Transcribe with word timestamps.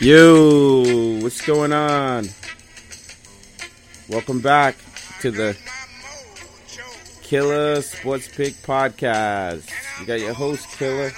Yo, 0.00 1.20
what's 1.20 1.42
going 1.42 1.74
on? 1.74 2.26
Welcome 4.08 4.40
back 4.40 4.76
to 5.20 5.30
the 5.30 5.54
Killer 7.20 7.82
Sports 7.82 8.34
Pick 8.34 8.54
Podcast. 8.62 9.70
You 10.00 10.06
got 10.06 10.20
your 10.20 10.32
host, 10.32 10.66
Killer, 10.78 11.12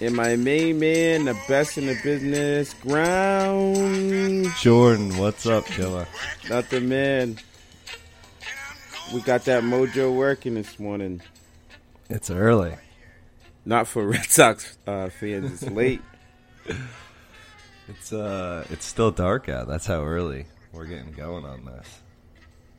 and 0.00 0.16
my 0.16 0.34
main 0.34 0.80
man, 0.80 1.26
the 1.26 1.38
best 1.46 1.78
in 1.78 1.86
the 1.86 1.96
business, 2.02 2.74
Ground. 2.74 4.48
Jordan, 4.58 5.16
what's 5.16 5.46
up, 5.46 5.64
Killer? 5.66 6.08
Nothing, 6.50 6.88
man. 6.88 7.38
We 9.14 9.20
got 9.20 9.44
that 9.44 9.62
mojo 9.62 10.12
working 10.12 10.54
this 10.54 10.80
morning. 10.80 11.22
It's 12.10 12.28
early. 12.28 12.74
Not 13.64 13.86
for 13.86 14.04
Red 14.04 14.24
Sox 14.24 14.76
uh, 14.84 15.10
fans. 15.10 15.62
It's 15.62 15.70
late. 15.70 16.02
It's 17.94 18.10
uh, 18.12 18.64
it's 18.70 18.86
still 18.86 19.10
dark 19.10 19.50
out. 19.50 19.68
That's 19.68 19.84
how 19.84 20.02
early 20.02 20.46
we're 20.72 20.86
getting 20.86 21.12
going 21.12 21.44
on 21.44 21.66
this. 21.66 22.00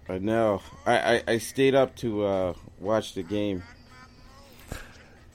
I 0.09 0.17
know. 0.17 0.61
I, 0.87 1.15
I, 1.15 1.23
I 1.27 1.37
stayed 1.37 1.75
up 1.75 1.95
to 1.97 2.25
uh, 2.25 2.53
watch 2.79 3.13
the 3.13 3.21
game. 3.21 3.61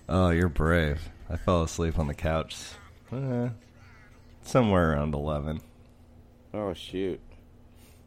Oh, 0.08 0.30
you're 0.30 0.48
brave. 0.48 1.00
I 1.30 1.36
fell 1.36 1.62
asleep 1.62 1.96
on 1.98 2.08
the 2.08 2.14
couch. 2.14 2.56
Eh, 3.12 3.50
somewhere 4.42 4.92
around 4.92 5.14
eleven. 5.14 5.60
Oh 6.52 6.74
shoot! 6.74 7.20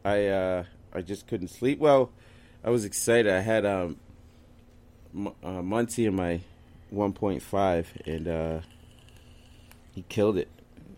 I 0.04 0.26
uh, 0.26 0.64
I 0.92 1.00
just 1.00 1.26
couldn't 1.26 1.48
sleep. 1.48 1.78
Well, 1.78 2.10
I 2.62 2.68
was 2.68 2.84
excited. 2.84 3.32
I 3.32 3.40
had 3.40 3.64
um, 3.64 3.96
M- 5.14 5.28
uh, 5.42 5.62
Muncy 5.62 6.06
in 6.06 6.14
my 6.14 6.40
1.5, 6.92 7.86
and 8.06 8.28
uh, 8.28 8.60
he 9.94 10.02
killed 10.08 10.36
it 10.36 10.48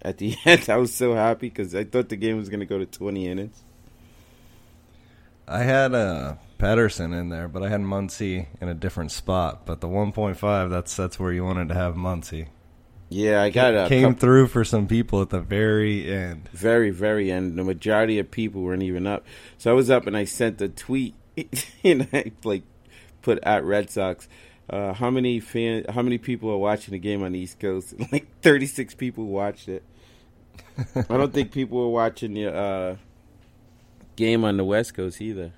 at 0.05 0.19
the 0.19 0.37
end. 0.45 0.69
I 0.69 0.77
was 0.77 0.95
so 0.95 1.15
happy 1.15 1.49
because 1.49 1.75
I 1.75 1.85
thought 1.85 2.09
the 2.09 2.17
game 2.17 2.37
was 2.37 2.49
going 2.49 2.61
to 2.61 2.67
go 2.67 2.79
to 2.79 2.87
20 2.87 3.27
innings. 3.27 3.63
I 5.47 5.63
had 5.63 5.95
uh, 5.95 6.37
Pederson 6.59 7.19
in 7.19 7.29
there, 7.29 7.49
but 7.49 7.63
I 7.63 7.69
had 7.69 7.81
Muncy 7.81 8.47
in 8.61 8.69
a 8.69 8.75
different 8.75 9.13
spot. 9.13 9.67
But 9.67 9.81
the 9.81 9.89
1.5, 9.89 10.71
that's 10.71 10.97
that's 10.97 11.19
where 11.21 11.33
you 11.33 11.45
wanted 11.45 11.69
to 11.69 11.75
have 11.75 11.95
Muncy. 11.97 12.49
Yeah, 13.11 13.43
I 13.43 13.51
got 13.51 13.75
a 13.75 13.87
Came 13.89 14.05
couple- 14.15 14.19
through 14.21 14.47
for 14.49 14.65
some 14.65 14.87
people 14.89 15.21
at 15.21 15.29
the 15.29 15.41
very 15.41 16.11
end. 16.11 16.49
very, 16.53 16.91
very 16.91 17.31
end. 17.31 17.59
The 17.59 17.63
majority 17.65 18.19
of 18.19 18.31
people 18.31 18.63
weren't 18.63 18.83
even 18.83 19.07
up. 19.07 19.25
So 19.59 19.71
I 19.71 19.75
was 19.75 19.91
up 19.91 20.07
and 20.07 20.17
I 20.17 20.25
sent 20.25 20.61
a 20.63 20.69
tweet 20.69 21.15
and 21.85 22.09
I 22.13 22.33
like 22.43 22.63
put 23.21 23.39
at 23.45 23.65
Red 23.65 23.91
Sox. 23.91 24.27
Uh, 24.69 24.95
how 24.95 25.11
many 25.11 25.41
fan? 25.41 25.85
How 25.91 26.01
many 26.01 26.17
people 26.17 26.51
are 26.51 26.57
watching 26.57 26.93
the 26.93 26.99
game 26.99 27.23
on 27.23 27.33
the 27.33 27.39
East 27.39 27.61
Coast? 27.61 27.95
Like 28.11 28.27
thirty 28.41 28.65
six 28.67 28.95
people 28.95 29.27
watched 29.27 29.69
it. 29.69 29.83
I 30.97 31.17
don't 31.17 31.33
think 31.33 31.53
people 31.53 31.79
were 31.79 31.89
watching 31.89 32.35
the 32.35 32.55
uh, 32.55 32.97
game 34.17 34.45
on 34.45 34.57
the 34.57 34.65
West 34.65 34.95
Coast 34.95 35.21
either. 35.21 35.53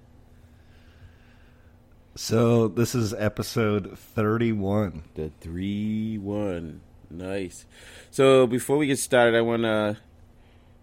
So 2.15 2.69
this 2.69 2.95
is 2.95 3.13
episode 3.13 3.99
31. 3.99 5.03
The 5.15 5.31
three 5.41 6.17
one, 6.17 6.81
nice. 7.11 7.67
So 8.11 8.47
before 8.47 8.79
we 8.79 8.87
get 8.87 8.99
started, 8.99 9.37
I 9.37 9.43
want 9.43 9.65
to 9.65 9.99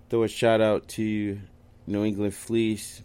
throw 0.10 0.22
a 0.22 0.28
shout 0.28 0.62
out 0.62 0.88
to 0.90 1.40
New 1.88 2.06
England 2.06 2.36
Fleece. 2.36 3.02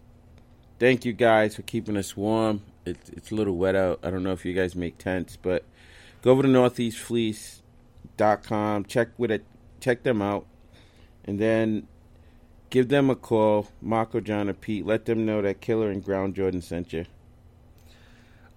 Thank 0.79 1.07
you 1.07 1.15
guys 1.15 1.57
for 1.57 1.63
keeping 1.63 1.97
us 1.97 2.15
warm. 2.17 2.61
It's 2.85 3.09
it's 3.09 3.31
a 3.31 3.35
little 3.35 3.57
wet 3.57 3.75
out. 3.75 4.01
I 4.03 4.11
don't 4.11 4.23
know 4.23 4.33
if 4.33 4.45
you 4.45 4.53
guys 4.53 4.77
make 4.77 4.99
tents, 4.99 5.37
but 5.37 5.65
go 6.21 6.33
over 6.33 6.43
to 6.43 6.49
northeastfleece.com. 6.49 8.85
Check 8.85 9.09
with 9.17 9.31
it. 9.31 9.45
Check 9.81 10.03
them 10.03 10.21
out, 10.21 10.45
and 11.29 11.39
then 11.39 11.87
give 12.71 12.89
them 12.89 13.11
a 13.11 13.15
call. 13.15 13.69
Marco, 13.83 14.19
John, 14.19 14.49
or 14.49 14.55
Pete. 14.55 14.87
Let 14.87 15.05
them 15.05 15.27
know 15.27 15.43
that 15.43 15.61
Killer 15.61 15.91
and 15.91 16.03
Ground 16.03 16.35
Jordan 16.35 16.63
sent 16.63 16.95
you. 16.95 17.05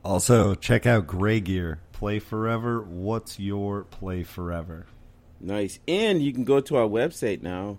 Also, 0.05 0.55
check 0.55 0.85
out 0.85 1.05
Gray 1.05 1.41
Gear. 1.41 1.79
Play 1.91 2.19
forever. 2.19 2.81
What's 2.81 3.39
your 3.39 3.83
play 3.83 4.23
forever? 4.23 4.85
Nice. 5.41 5.79
And 5.85 6.21
you 6.21 6.31
can 6.31 6.45
go 6.45 6.61
to 6.61 6.77
our 6.77 6.87
website 6.87 7.41
now 7.43 7.77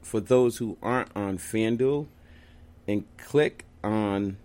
for 0.00 0.20
those 0.20 0.56
who 0.56 0.78
aren't 0.82 1.14
on 1.14 1.36
FanDuel 1.36 2.06
and 2.88 3.04
click 3.18 3.66
on 3.84 4.38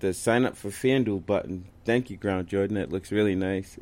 the 0.00 0.12
sign 0.12 0.44
up 0.44 0.58
for 0.58 0.68
FanDuel 0.68 1.24
button. 1.24 1.64
Thank 1.90 2.08
you, 2.08 2.16
Ground 2.16 2.46
Jordan. 2.46 2.76
That 2.76 2.92
looks 2.92 3.10
really 3.10 3.34
nice. 3.34 3.76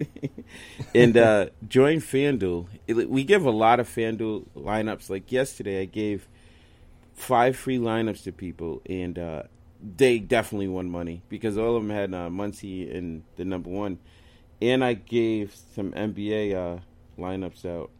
and 0.94 1.14
uh, 1.14 1.48
join 1.68 1.98
FanDuel. 1.98 2.66
We 3.06 3.22
give 3.22 3.44
a 3.44 3.50
lot 3.50 3.80
of 3.80 3.86
FanDuel 3.86 4.46
lineups. 4.56 5.10
Like 5.10 5.30
yesterday, 5.30 5.82
I 5.82 5.84
gave 5.84 6.26
five 7.12 7.54
free 7.54 7.76
lineups 7.76 8.22
to 8.22 8.32
people, 8.32 8.80
and 8.88 9.18
uh, 9.18 9.42
they 9.98 10.20
definitely 10.20 10.68
won 10.68 10.88
money 10.88 11.20
because 11.28 11.58
all 11.58 11.76
of 11.76 11.82
them 11.82 11.94
had 11.94 12.14
uh, 12.14 12.30
Muncy 12.30 12.90
in 12.90 13.24
the 13.36 13.44
number 13.44 13.68
one. 13.68 13.98
And 14.62 14.82
I 14.82 14.94
gave 14.94 15.54
some 15.74 15.92
NBA 15.92 16.54
uh, 16.54 16.80
lineups 17.18 17.66
out. 17.66 17.90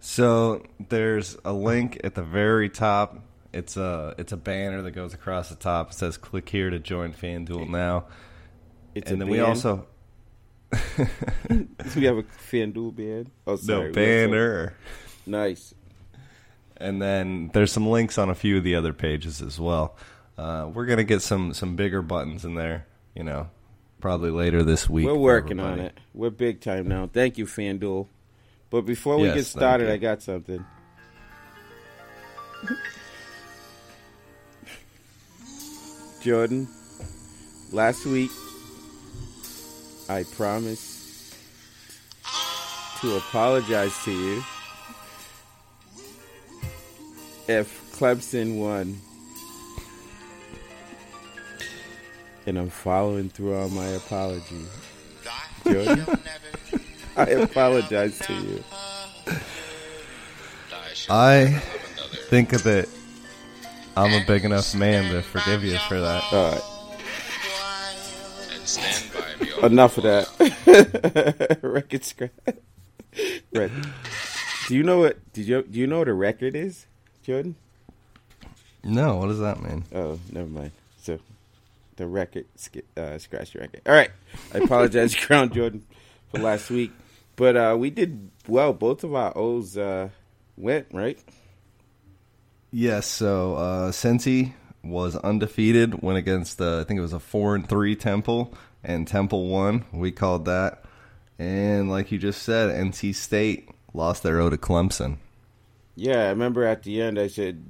So 0.00 0.62
there's 0.88 1.36
a 1.44 1.52
link 1.52 2.00
at 2.02 2.14
the 2.14 2.22
very 2.22 2.70
top. 2.70 3.18
It's 3.56 3.78
a 3.78 4.14
it's 4.18 4.32
a 4.32 4.36
banner 4.36 4.82
that 4.82 4.90
goes 4.90 5.14
across 5.14 5.48
the 5.48 5.54
top. 5.54 5.90
It 5.90 5.94
says 5.94 6.18
"Click 6.18 6.46
here 6.46 6.68
to 6.68 6.78
join 6.78 7.14
FanDuel 7.14 7.70
now." 7.70 8.04
It's 8.94 9.10
and 9.10 9.22
a 9.22 9.24
then 9.24 9.32
we 9.32 9.40
also 9.40 9.86
we 11.48 12.04
have 12.04 12.18
a 12.18 12.22
FanDuel 12.22 12.94
band. 12.94 13.30
Oh, 13.46 13.56
sorry. 13.56 13.88
no 13.88 13.92
banner. 13.94 14.74
Nice. 15.26 15.72
And 16.76 17.00
then 17.00 17.50
there's 17.54 17.72
some 17.72 17.86
links 17.86 18.18
on 18.18 18.28
a 18.28 18.34
few 18.34 18.58
of 18.58 18.64
the 18.64 18.74
other 18.74 18.92
pages 18.92 19.40
as 19.40 19.58
well. 19.58 19.96
Uh, 20.36 20.70
we're 20.72 20.84
gonna 20.84 21.02
get 21.04 21.22
some 21.22 21.54
some 21.54 21.76
bigger 21.76 22.02
buttons 22.02 22.44
in 22.44 22.56
there. 22.56 22.86
You 23.14 23.24
know, 23.24 23.48
probably 24.00 24.32
later 24.32 24.64
this 24.64 24.86
week. 24.86 25.06
We're 25.06 25.14
working 25.14 25.60
on 25.60 25.78
it. 25.78 25.98
We're 26.12 26.28
big 26.28 26.60
time 26.60 26.88
now. 26.88 27.08
Thank 27.10 27.38
you, 27.38 27.46
FanDuel. 27.46 28.06
But 28.68 28.82
before 28.82 29.16
we 29.16 29.28
Yes, 29.28 29.36
get 29.36 29.46
started. 29.46 29.88
I 29.88 29.96
got 29.96 30.20
something. 30.20 30.62
Jordan, 36.26 36.66
last 37.70 38.04
week 38.04 38.32
I 40.08 40.24
promised 40.24 41.36
to 43.00 43.14
apologize 43.14 43.96
to 44.02 44.10
you 44.10 44.42
if 47.46 47.92
Clemson 47.96 48.58
won. 48.58 48.98
And 52.46 52.58
I'm 52.58 52.70
following 52.70 53.28
through 53.28 53.54
on 53.54 53.72
my 53.72 53.86
apology. 53.86 54.64
Jordan, 55.64 56.06
I 57.16 57.26
apologize 57.26 58.18
to 58.18 58.32
you. 58.32 58.64
I 61.08 61.62
think 62.30 62.50
that 62.50 62.88
I'm 63.96 64.12
a 64.12 64.24
big 64.26 64.44
enough 64.44 64.74
man 64.74 65.10
to 65.12 65.22
forgive 65.22 65.64
you 65.64 65.78
for 65.88 65.98
that. 66.00 66.22
All 66.32 66.52
right. 66.52 66.62
and 68.54 68.68
stand 68.68 69.10
by 69.14 69.44
me. 69.44 69.52
all 69.52 69.64
Enough 69.66 69.98
of 69.98 70.04
that. 70.04 71.58
record 71.62 72.04
scratch. 72.04 72.30
Record. 73.52 73.86
Do 74.68 74.74
you 74.76 74.82
know 74.82 74.98
what? 74.98 75.32
Did 75.32 75.46
you 75.48 75.62
do 75.62 75.78
you 75.78 75.86
know 75.86 76.00
what 76.00 76.08
a 76.08 76.12
record 76.12 76.54
is, 76.54 76.86
Jordan? 77.22 77.54
No, 78.84 79.16
what 79.16 79.28
does 79.28 79.38
that 79.40 79.62
mean? 79.62 79.84
Oh, 79.94 80.18
never 80.30 80.48
mind. 80.48 80.72
So, 81.02 81.18
the 81.96 82.06
record, 82.06 82.44
uh, 82.96 83.18
scratch 83.18 83.54
record. 83.54 83.80
All 83.86 83.94
right. 83.94 84.10
I 84.54 84.58
apologize, 84.58 85.14
Crown 85.16 85.50
Jordan, 85.52 85.84
for 86.30 86.38
last 86.38 86.70
week, 86.70 86.92
but 87.36 87.56
uh, 87.56 87.76
we 87.78 87.90
did 87.90 88.30
well. 88.46 88.72
Both 88.72 89.02
of 89.04 89.14
our 89.14 89.36
O's 89.36 89.76
uh, 89.78 90.10
went 90.56 90.86
right. 90.92 91.18
Yes, 92.78 93.06
so 93.06 93.54
uh, 93.54 93.90
Cincy 93.90 94.52
was 94.84 95.16
undefeated, 95.16 96.02
went 96.02 96.18
against 96.18 96.60
uh, 96.60 96.80
I 96.80 96.84
think 96.84 96.98
it 96.98 97.00
was 97.00 97.14
a 97.14 97.18
four 97.18 97.54
and 97.54 97.66
three 97.66 97.96
Temple, 97.96 98.52
and 98.84 99.08
Temple 99.08 99.48
won. 99.48 99.86
We 99.94 100.12
called 100.12 100.44
that, 100.44 100.84
and 101.38 101.90
like 101.90 102.12
you 102.12 102.18
just 102.18 102.42
said, 102.42 102.68
NC 102.68 103.14
State 103.14 103.70
lost 103.94 104.22
their 104.22 104.42
O 104.42 104.50
to 104.50 104.58
Clemson. 104.58 105.16
Yeah, 105.94 106.24
I 106.24 106.28
remember 106.28 106.64
at 106.64 106.82
the 106.82 107.00
end 107.00 107.18
I 107.18 107.28
said, 107.28 107.64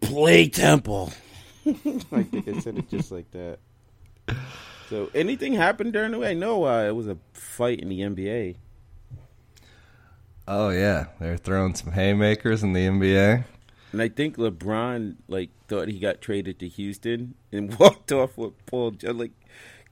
"Play 0.00 0.48
Temple." 0.48 1.12
I 1.66 1.72
think 2.22 2.46
I 2.46 2.60
said 2.60 2.78
it 2.78 2.88
just 2.88 3.10
like 3.10 3.28
that. 3.32 3.58
So, 4.88 5.10
anything 5.16 5.54
happened 5.54 5.94
during 5.94 6.12
the 6.12 6.18
way? 6.20 6.30
I 6.30 6.34
know 6.34 6.64
uh, 6.64 6.84
it 6.84 6.94
was 6.94 7.08
a 7.08 7.18
fight 7.32 7.80
in 7.80 7.88
the 7.88 8.02
NBA. 8.02 8.54
Oh 10.54 10.68
yeah, 10.68 11.06
they're 11.18 11.36
throwing 11.38 11.74
some 11.74 11.92
haymakers 11.92 12.62
in 12.62 12.72
the 12.74 12.86
NBA. 12.86 13.44
And 13.92 14.02
I 14.02 14.08
think 14.08 14.36
LeBron 14.36 15.16
like 15.28 15.50
thought 15.68 15.88
he 15.88 15.98
got 15.98 16.20
traded 16.20 16.58
to 16.60 16.68
Houston 16.68 17.34
and 17.50 17.74
walked 17.78 18.12
off 18.12 18.36
with 18.36 18.52
Paul. 18.66 18.94
Like 19.02 19.32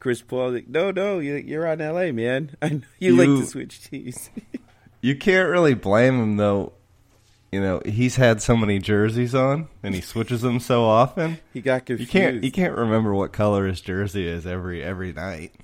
Chris 0.01 0.21
Paul, 0.23 0.53
like, 0.53 0.69
no, 0.69 0.91
no, 0.91 1.19
you- 1.19 1.35
you're 1.37 1.67
on 1.67 1.79
LA, 1.79 2.13
man. 2.13 2.57
I 2.63 2.69
know 2.71 2.81
you, 2.99 3.17
like 3.17 3.27
to 3.29 3.47
switch 3.47 3.89
teams. 3.89 4.31
You 5.03 5.17
can't 5.17 5.49
really 5.49 5.73
blame 5.73 6.21
him 6.21 6.37
though. 6.37 6.75
You 7.51 7.63
know, 7.63 7.81
he's 7.87 8.17
had 8.17 8.43
so 8.43 8.55
many 8.55 8.79
jerseys 8.79 9.35
on 9.35 9.69
and 9.83 9.95
he 9.95 10.03
switches 10.03 10.43
them 10.43 10.61
so 10.61 10.85
often. 10.85 11.39
he 11.55 11.63
got 11.63 11.89
You 11.89 11.97
confused. 11.97 12.13
can't 12.13 12.45
you 12.45 12.53
can't 12.53 12.77
remember 12.77 13.15
what 13.15 13.33
color 13.33 13.67
his 13.67 13.81
jersey 13.81 14.29
is 14.29 14.47
every 14.47 14.83
every 14.85 15.15
night. 15.15 15.55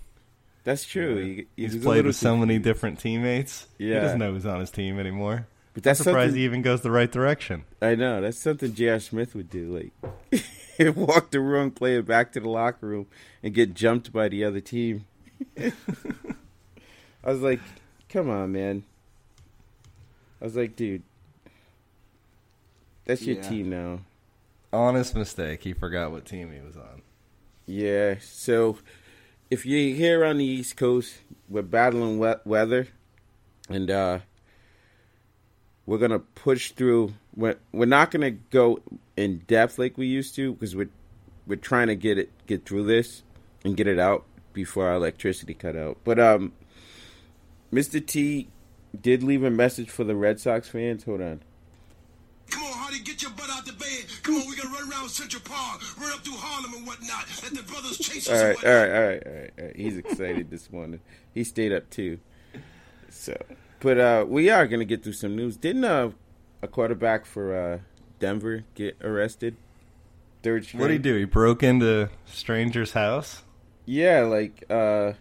That's 0.66 0.84
true. 0.84 1.16
He, 1.22 1.46
he 1.54 1.62
He's 1.62 1.76
a 1.76 1.78
played 1.78 2.06
with 2.06 2.16
so 2.16 2.36
many 2.36 2.58
different 2.58 2.98
teammates. 2.98 3.68
Yeah, 3.78 3.94
He 3.94 4.00
doesn't 4.00 4.18
know 4.18 4.32
who's 4.32 4.44
on 4.44 4.58
his 4.58 4.72
team 4.72 4.98
anymore. 4.98 5.46
But 5.74 5.84
that's 5.84 6.00
I'm 6.00 6.04
surprised 6.04 6.34
he 6.34 6.44
even 6.44 6.60
goes 6.62 6.80
the 6.80 6.90
right 6.90 7.10
direction. 7.10 7.62
I 7.80 7.94
know. 7.94 8.20
That's 8.20 8.36
something 8.36 8.74
J.R. 8.74 8.98
Smith 8.98 9.36
would 9.36 9.48
do. 9.48 9.90
Like, 10.82 10.96
walk 10.96 11.30
the 11.30 11.38
wrong 11.38 11.70
player 11.70 12.02
back 12.02 12.32
to 12.32 12.40
the 12.40 12.48
locker 12.48 12.84
room 12.88 13.06
and 13.44 13.54
get 13.54 13.74
jumped 13.74 14.12
by 14.12 14.28
the 14.28 14.42
other 14.42 14.58
team. 14.60 15.04
I 15.56 15.70
was 17.24 17.42
like, 17.42 17.60
come 18.08 18.28
on, 18.28 18.50
man. 18.50 18.82
I 20.40 20.46
was 20.46 20.56
like, 20.56 20.74
dude, 20.74 21.04
that's 23.04 23.22
your 23.22 23.36
Yeah. 23.36 23.42
team 23.48 23.70
now. 23.70 24.00
Honest 24.72 25.14
mistake. 25.14 25.62
He 25.62 25.74
forgot 25.74 26.10
what 26.10 26.24
team 26.24 26.52
he 26.52 26.60
was 26.60 26.76
on. 26.76 27.02
Yeah. 27.66 28.16
So 28.20 28.78
if 29.50 29.64
you're 29.64 29.94
here 29.94 30.24
on 30.24 30.38
the 30.38 30.44
East 30.44 30.76
Coast, 30.76 31.18
we're 31.48 31.62
battling 31.62 32.18
wet 32.18 32.46
weather, 32.46 32.88
and 33.68 33.90
uh, 33.90 34.18
we're 35.84 35.98
gonna 35.98 36.18
push 36.18 36.72
through. 36.72 37.14
We're 37.34 37.56
we're 37.72 37.86
not 37.86 38.10
gonna 38.10 38.32
go 38.32 38.80
in 39.16 39.38
depth 39.46 39.78
like 39.78 39.96
we 39.96 40.06
used 40.06 40.34
to 40.36 40.52
because 40.52 40.74
we're 40.74 40.90
we're 41.46 41.56
trying 41.56 41.86
to 41.88 41.96
get 41.96 42.18
it 42.18 42.30
get 42.46 42.64
through 42.64 42.84
this 42.84 43.22
and 43.64 43.76
get 43.76 43.86
it 43.86 43.98
out 43.98 44.24
before 44.52 44.88
our 44.88 44.94
electricity 44.94 45.54
cut 45.54 45.76
out. 45.76 45.98
But 46.02 46.18
um, 46.18 46.52
Mr. 47.72 48.04
T 48.04 48.48
did 49.00 49.22
leave 49.22 49.44
a 49.44 49.50
message 49.50 49.90
for 49.90 50.04
the 50.04 50.16
Red 50.16 50.40
Sox 50.40 50.68
fans. 50.68 51.04
Hold 51.04 51.20
on. 51.20 51.40
Come 52.96 53.04
on, 53.04 53.04
Hardy, 53.04 53.04
get 53.04 53.22
your 53.22 53.30
butt 53.32 53.50
out 53.50 53.66
the 53.66 53.72
bed. 53.72 54.04
Come 54.22 54.34
on, 54.36 54.48
we 54.48 54.56
gonna 54.56 54.74
run 54.74 54.90
around 54.90 55.08
Central 55.08 55.42
Park, 55.42 55.80
run 56.00 56.12
up 56.12 56.20
through 56.20 56.36
Harlem 56.36 56.74
and 56.74 56.86
whatnot. 56.86 57.26
Let 57.42 57.54
the 57.54 57.62
brothers 57.62 57.98
chase 57.98 58.28
us. 58.28 58.40
All 58.40 58.46
and 58.46 58.56
right, 58.56 58.64
all 58.64 58.80
whatnot. 58.80 58.90
right, 58.90 58.96
all 58.96 59.08
right, 59.08 59.26
all 59.26 59.32
right, 59.32 59.50
all 59.58 59.64
right. 59.66 59.76
He's 59.76 59.96
excited 59.96 60.50
this 60.50 60.70
morning. 60.70 61.00
He 61.34 61.44
stayed 61.44 61.72
up 61.72 61.88
too. 61.90 62.18
So, 63.08 63.36
but 63.80 63.98
uh 63.98 64.24
we 64.28 64.50
are 64.50 64.66
gonna 64.66 64.84
get 64.84 65.02
through 65.02 65.12
some 65.14 65.36
news. 65.36 65.56
Didn't 65.56 65.84
uh, 65.84 66.10
a 66.62 66.68
quarterback 66.68 67.26
for 67.26 67.54
uh 67.56 67.78
Denver 68.18 68.64
get 68.74 68.96
arrested? 69.02 69.56
Third 70.42 70.64
string. 70.64 70.80
What 70.80 70.88
did 70.88 70.94
he 70.94 70.98
do? 70.98 71.16
He 71.16 71.24
broke 71.24 71.62
into 71.62 72.08
stranger's 72.24 72.92
house. 72.92 73.42
Yeah, 73.84 74.22
like 74.22 74.64
uh, 74.70 75.12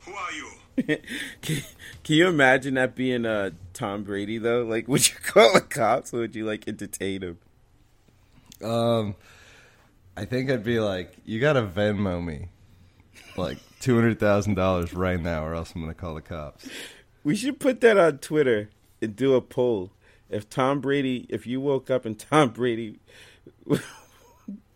Who 0.00 0.12
are 0.12 0.32
you? 0.32 0.50
can, 0.86 1.62
can 2.02 2.16
you 2.16 2.28
imagine 2.28 2.74
that 2.74 2.94
being 2.94 3.26
uh 3.26 3.50
Tom 3.72 4.02
Brady 4.02 4.38
though? 4.38 4.64
Like, 4.64 4.88
would 4.88 5.08
you 5.08 5.14
call 5.22 5.52
the 5.54 5.60
cops 5.60 6.12
or 6.12 6.18
would 6.20 6.34
you 6.34 6.44
like 6.44 6.66
entertain 6.66 7.22
him? 7.22 7.38
Um, 8.62 9.14
I 10.16 10.24
think 10.24 10.50
I'd 10.50 10.64
be 10.64 10.80
like, 10.80 11.12
you 11.24 11.40
got 11.40 11.54
to 11.54 11.62
Venmo 11.62 12.24
me, 12.24 12.48
like 13.36 13.58
two 13.80 13.94
hundred 13.94 14.18
thousand 14.18 14.54
dollars 14.54 14.92
right 14.94 15.20
now, 15.20 15.44
or 15.44 15.54
else 15.54 15.72
I'm 15.74 15.80
gonna 15.80 15.94
call 15.94 16.14
the 16.14 16.22
cops. 16.22 16.68
We 17.22 17.36
should 17.36 17.58
put 17.58 17.80
that 17.80 17.98
on 17.98 18.18
Twitter 18.18 18.70
and 19.00 19.16
do 19.16 19.34
a 19.34 19.40
poll. 19.40 19.90
If 20.28 20.48
Tom 20.48 20.80
Brady, 20.80 21.26
if 21.28 21.46
you 21.46 21.60
woke 21.60 21.90
up 21.90 22.04
and 22.04 22.18
Tom 22.30 22.50
Brady 22.50 22.98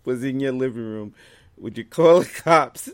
was 0.05 0.25
in 0.25 0.41
your 0.41 0.53
living 0.53 0.85
room, 0.85 1.15
would 1.57 1.77
you 1.77 1.85
call 1.85 2.21
the 2.21 2.27
cops 2.27 2.91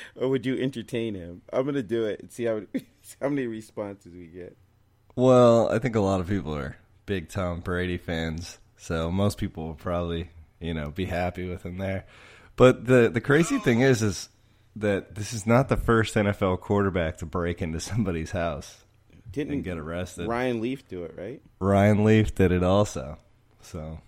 or 0.16 0.28
would 0.28 0.44
you 0.46 0.56
entertain 0.60 1.14
him? 1.14 1.42
I'm 1.52 1.64
gonna 1.64 1.82
do 1.82 2.04
it 2.06 2.20
and 2.20 2.30
see 2.32 2.44
how 2.44 2.62
how 3.20 3.28
many 3.28 3.46
responses 3.46 4.12
we 4.12 4.26
get. 4.26 4.56
Well, 5.16 5.68
I 5.72 5.78
think 5.78 5.96
a 5.96 6.00
lot 6.00 6.20
of 6.20 6.28
people 6.28 6.54
are 6.54 6.76
big 7.06 7.28
Tom 7.28 7.60
Brady 7.60 7.96
fans, 7.98 8.58
so 8.76 9.10
most 9.10 9.38
people 9.38 9.66
will 9.66 9.74
probably, 9.74 10.30
you 10.60 10.74
know, 10.74 10.90
be 10.90 11.06
happy 11.06 11.48
with 11.48 11.64
him 11.64 11.78
there. 11.78 12.04
But 12.56 12.86
the 12.86 13.08
the 13.08 13.20
crazy 13.20 13.58
thing 13.58 13.80
is, 13.80 14.02
is 14.02 14.28
that 14.76 15.14
this 15.16 15.32
is 15.32 15.46
not 15.46 15.68
the 15.68 15.76
first 15.76 16.14
NFL 16.14 16.60
quarterback 16.60 17.16
to 17.18 17.26
break 17.26 17.60
into 17.62 17.80
somebody's 17.80 18.30
house 18.30 18.84
Didn't 19.32 19.54
and 19.54 19.64
get 19.64 19.76
arrested. 19.78 20.28
Ryan 20.28 20.60
Leaf 20.60 20.86
do 20.86 21.02
it 21.04 21.14
right? 21.16 21.40
Ryan 21.58 22.04
Leaf 22.04 22.34
did 22.34 22.52
it 22.52 22.62
also. 22.62 23.18
So 23.60 23.98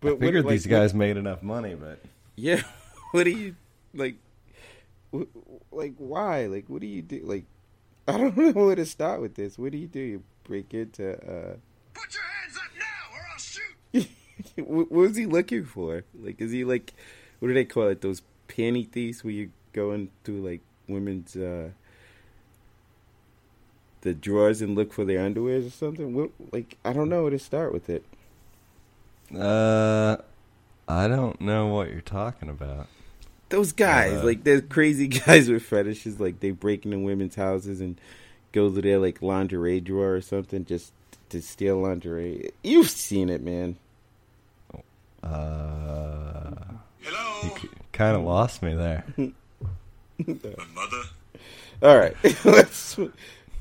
But 0.00 0.08
I 0.08 0.10
what- 0.12 0.20
figured 0.20 0.44
like, 0.46 0.52
these 0.52 0.66
guys 0.66 0.94
made 0.94 1.16
enough 1.16 1.42
money, 1.42 1.74
but 1.74 2.00
Yeah. 2.36 2.62
What 3.12 3.24
do 3.24 3.30
you 3.30 3.56
like? 3.94 4.16
wh- 5.12 5.24
Like 5.72 5.94
why? 5.98 6.46
Like 6.46 6.64
what 6.68 6.80
do 6.80 6.86
you 6.86 7.02
do? 7.02 7.20
Like 7.24 7.44
I 8.06 8.16
don't 8.18 8.36
know 8.36 8.52
where 8.52 8.76
to 8.76 8.86
start 8.86 9.20
with 9.20 9.34
this. 9.34 9.58
What 9.58 9.72
do 9.72 9.78
you 9.78 9.86
do? 9.88 10.00
You 10.00 10.22
break 10.44 10.72
into. 10.74 11.12
uh 11.12 11.56
Put 11.94 12.14
your 12.14 12.22
hands 12.22 12.56
up 12.56 12.70
now, 12.78 13.16
or 13.16 13.20
I'll 13.32 13.38
shoot. 13.38 14.08
what, 14.68 14.90
what 14.90 15.08
was 15.08 15.16
he 15.16 15.26
looking 15.26 15.64
for? 15.64 16.04
Like, 16.18 16.40
is 16.40 16.52
he 16.52 16.64
like, 16.64 16.92
what 17.40 17.48
do 17.48 17.54
they 17.54 17.64
call 17.64 17.88
it? 17.88 18.00
Those 18.00 18.22
panty 18.48 18.88
thieves 18.88 19.22
where 19.24 19.32
you 19.32 19.50
go 19.72 19.92
into 19.92 20.42
like 20.44 20.60
women's 20.88 21.36
uh 21.36 21.70
the 24.02 24.14
drawers 24.14 24.62
and 24.62 24.76
look 24.76 24.92
for 24.92 25.04
their 25.04 25.18
underwears 25.20 25.66
or 25.66 25.70
something? 25.70 26.14
What, 26.14 26.30
like, 26.52 26.76
I 26.84 26.92
don't 26.92 27.08
know 27.08 27.22
where 27.22 27.32
to 27.32 27.38
start 27.38 27.72
with 27.72 27.90
it. 27.90 28.04
uh, 29.36 30.16
I 30.88 31.08
don't 31.08 31.40
know 31.40 31.66
what 31.66 31.90
you're 31.90 32.00
talking 32.00 32.48
about. 32.48 32.86
Those 33.50 33.72
guys, 33.72 34.12
Uh, 34.20 34.24
like, 34.24 34.44
they're 34.44 34.60
crazy 34.60 35.08
guys 35.26 35.48
with 35.50 35.62
fetishes. 35.62 36.20
Like, 36.20 36.40
they 36.40 36.50
break 36.50 36.84
into 36.84 36.98
women's 36.98 37.34
houses 37.34 37.80
and 37.80 37.98
go 38.52 38.70
to 38.72 38.80
their 38.80 38.98
like 38.98 39.20
lingerie 39.22 39.80
drawer 39.80 40.14
or 40.14 40.20
something 40.20 40.64
just 40.64 40.92
to 41.30 41.40
steal 41.42 41.80
lingerie. 41.80 42.50
You've 42.62 42.90
seen 42.90 43.28
it, 43.28 43.42
man. 43.42 43.76
Uh, 45.22 46.54
Hello, 47.00 47.54
kind 47.92 48.16
of 48.16 48.22
lost 48.22 48.62
me 48.62 48.74
there. 48.74 49.04
my 49.16 49.32
mother. 50.74 51.02
All 51.82 51.96
right, 51.98 52.16
let's 52.44 52.96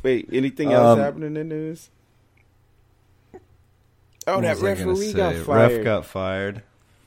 wait. 0.04 0.30
Anything 0.31 0.72
else 0.72 0.98
Um, 0.98 1.00
happening 1.00 1.28
in 1.28 1.34
the 1.36 1.44
news? 1.44 1.89
Oh, 4.28 4.42
that 4.42 4.56
was 4.56 4.63
I 4.63 4.75
gonna 4.75 4.92
referee 4.94 5.13
got 5.13 5.36
fired. 5.45 5.72
Ref 5.72 5.84
got 5.84 6.06
fired. 6.06 6.63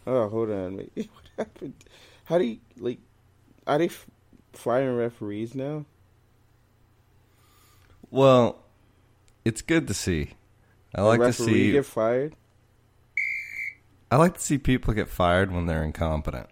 Oh, 0.07 0.29
hold 0.29 0.51
on. 0.51 0.77
Wait, 0.79 0.93
what 0.97 1.09
happened? 1.47 1.75
How 2.31 2.39
do 2.39 2.45
you 2.45 2.59
like? 2.79 3.01
Are 3.67 3.77
they 3.77 3.87
f- 3.87 4.07
firing 4.53 4.97
referees 4.97 5.53
now? 5.53 5.85
Well, 8.09 8.63
it's 9.45 9.63
good 9.63 9.89
to 9.89 9.95
see. 9.95 10.35
I 10.95 11.01
A 11.01 11.05
like 11.05 11.21
to 11.23 11.33
see. 11.33 11.73
get 11.73 11.85
fired. 11.85 12.37
I 14.13 14.17
like 14.17 14.35
to 14.35 14.41
see 14.41 14.59
people 14.59 14.95
get 14.95 15.09
fired 15.09 15.51
when 15.51 15.67
they're 15.67 15.83
incompetent. 15.83 16.49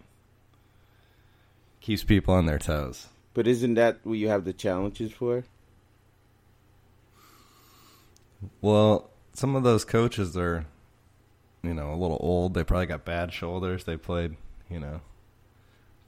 Keeps 1.80 2.02
people 2.02 2.34
on 2.34 2.46
their 2.46 2.58
toes. 2.58 3.06
But 3.32 3.46
isn't 3.46 3.74
that 3.74 4.00
what 4.02 4.14
you 4.14 4.26
have 4.28 4.44
the 4.44 4.52
challenges 4.52 5.12
for? 5.12 5.44
Well, 8.60 9.10
some 9.32 9.54
of 9.54 9.62
those 9.62 9.84
coaches 9.84 10.36
are, 10.36 10.66
you 11.62 11.72
know, 11.72 11.92
a 11.92 11.96
little 11.96 12.18
old. 12.20 12.54
They 12.54 12.64
probably 12.64 12.86
got 12.86 13.04
bad 13.04 13.32
shoulders. 13.32 13.84
They 13.84 13.96
played, 13.96 14.36
you 14.68 14.80
know, 14.80 15.02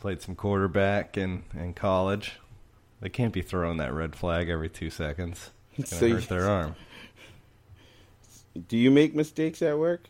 played 0.00 0.21
some 0.23 0.35
quarterback 0.35 1.16
in 1.16 1.45
in 1.54 1.75
college. 1.75 2.38
They 3.00 3.09
can't 3.09 3.33
be 3.33 3.42
throwing 3.42 3.78
that 3.78 3.95
red 3.95 4.16
flag 4.16 4.49
every 4.49 4.69
two 4.69 4.90
seconds. 4.90 5.50
It's 5.76 5.90
gonna 5.90 6.00
So 6.00 6.14
hurt 6.16 6.28
their 6.28 6.49
arm. 6.49 6.75
Do 8.69 8.76
you 8.76 8.90
make 8.90 9.14
mistakes 9.14 9.62
at 9.62 9.78
work? 9.78 10.02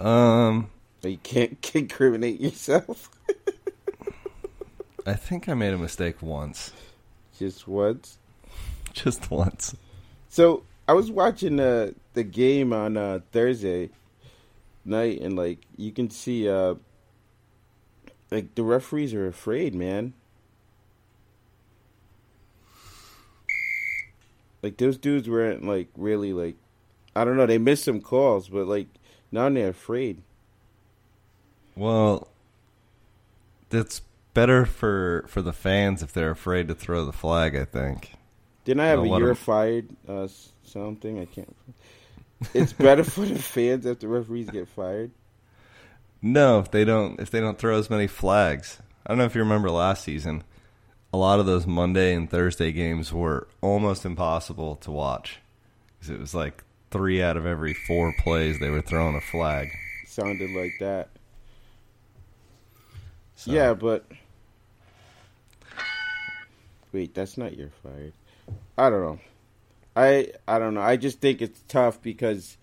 Um, 0.00 0.70
you 1.02 1.18
can't 1.18 1.70
incriminate 1.74 2.40
yourself 2.40 3.10
I 5.06 5.12
think 5.12 5.48
I 5.50 5.54
made 5.54 5.74
a 5.74 5.78
mistake 5.78 6.22
once, 6.22 6.72
just 7.38 7.68
once. 7.68 8.16
just 8.94 9.30
once. 9.30 9.76
So 10.30 10.62
I 10.88 10.94
was 10.94 11.10
watching 11.10 11.60
uh, 11.60 11.90
the 12.14 12.22
game 12.22 12.72
on 12.72 12.96
uh, 12.96 13.20
Thursday 13.30 13.90
night, 14.84 15.20
and 15.20 15.36
like 15.36 15.58
you 15.76 15.92
can 15.92 16.08
see, 16.08 16.48
uh, 16.48 16.76
like 18.34 18.54
the 18.56 18.64
referees 18.64 19.14
are 19.14 19.28
afraid, 19.28 19.76
man. 19.76 20.12
Like 24.60 24.76
those 24.76 24.96
dudes 24.96 25.28
weren't 25.28 25.64
like 25.64 25.88
really 25.96 26.32
like, 26.32 26.56
I 27.14 27.24
don't 27.24 27.36
know. 27.36 27.46
They 27.46 27.58
missed 27.58 27.84
some 27.84 28.00
calls, 28.00 28.48
but 28.48 28.66
like 28.66 28.88
now 29.30 29.48
they're 29.50 29.68
afraid. 29.68 30.22
Well, 31.76 32.26
that's 33.68 34.02
better 34.32 34.66
for 34.66 35.26
for 35.28 35.40
the 35.40 35.52
fans 35.52 36.02
if 36.02 36.12
they're 36.12 36.32
afraid 36.32 36.66
to 36.68 36.74
throw 36.74 37.04
the 37.04 37.12
flag. 37.12 37.54
I 37.54 37.64
think. 37.64 38.14
Didn't 38.64 38.80
I 38.80 38.86
have 38.86 39.04
a 39.04 39.06
year 39.06 39.18
"you're 39.18 39.34
fired" 39.36 39.90
uh, 40.08 40.26
something? 40.64 41.20
I 41.20 41.26
can't. 41.26 41.54
It's 42.52 42.72
better 42.72 43.04
for 43.04 43.26
the 43.26 43.38
fans 43.38 43.86
if 43.86 44.00
the 44.00 44.08
referees 44.08 44.50
get 44.50 44.66
fired. 44.66 45.12
No, 46.26 46.58
if 46.58 46.70
they 46.70 46.86
don't 46.86 47.20
if 47.20 47.30
they 47.30 47.38
don't 47.38 47.58
throw 47.58 47.78
as 47.78 47.90
many 47.90 48.06
flags. 48.06 48.78
I 49.04 49.10
don't 49.10 49.18
know 49.18 49.26
if 49.26 49.34
you 49.34 49.42
remember 49.42 49.70
last 49.70 50.04
season. 50.04 50.42
A 51.12 51.18
lot 51.18 51.38
of 51.38 51.44
those 51.44 51.66
Monday 51.66 52.14
and 52.14 52.30
Thursday 52.30 52.72
games 52.72 53.12
were 53.12 53.46
almost 53.60 54.06
impossible 54.06 54.76
to 54.76 54.90
watch 54.90 55.40
because 55.98 56.08
it 56.08 56.18
was 56.18 56.34
like 56.34 56.64
three 56.90 57.22
out 57.22 57.36
of 57.36 57.44
every 57.44 57.74
four 57.74 58.14
plays 58.18 58.58
they 58.58 58.70
were 58.70 58.80
throwing 58.80 59.14
a 59.14 59.20
flag. 59.20 59.68
Sounded 60.06 60.50
like 60.52 60.72
that. 60.80 61.10
So, 63.36 63.52
Yeah, 63.52 63.74
but 63.74 64.06
wait, 66.90 67.14
that's 67.14 67.36
not 67.36 67.54
your 67.54 67.68
fired. 67.82 68.14
I 68.78 68.88
don't 68.88 69.02
know. 69.02 69.20
I 69.94 70.32
I 70.48 70.58
don't 70.58 70.72
know. 70.72 70.80
I 70.80 70.96
just 70.96 71.20
think 71.20 71.42
it's 71.42 71.62
tough 71.68 72.00
because 72.00 72.56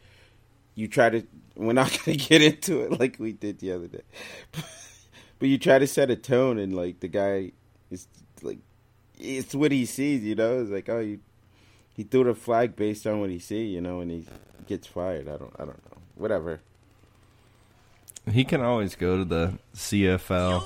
you 0.74 0.88
try 0.88 1.12
to. 1.12 1.28
We're 1.56 1.74
not 1.74 1.98
gonna 2.06 2.18
get 2.18 2.42
into 2.42 2.82
it 2.82 3.00
like 3.00 3.18
we 3.20 3.34
did 3.34 3.60
the 3.60 3.72
other 3.74 3.88
day, 3.88 4.02
but 5.40 5.50
you 5.50 5.58
try 5.58 5.80
to 5.80 5.88
set 5.88 6.10
a 6.10 6.16
tone 6.16 6.58
and 6.58 6.76
like 6.76 7.00
the 7.00 7.08
guy 7.08 7.52
is 7.90 8.08
like 8.42 8.60
it's 9.20 9.54
what 9.54 9.72
he 9.72 9.86
sees. 9.86 10.24
You 10.24 10.36
know, 10.36 10.62
it's 10.62 10.72
like 10.72 10.90
oh 10.90 11.00
you 11.00 11.20
he 11.96 12.04
threw 12.04 12.24
the 12.24 12.34
flag 12.36 12.76
based 12.76 13.06
on 13.06 13.20
what 13.20 13.30
he 13.30 13.40
see. 13.40 13.66
You 13.66 13.82
know, 13.82 14.00
and 14.00 14.10
he 14.12 14.26
gets 14.68 14.88
fired. 14.88 15.28
I 15.28 15.38
don't 15.38 15.54
I 15.56 15.66
don't 15.66 15.92
know. 15.92 15.98
Whatever. 16.16 16.62
he 18.32 18.44
can 18.44 18.62
always 18.62 18.96
go 18.96 19.18
to 19.18 19.26
the 19.26 19.54
CFL. 19.76 20.64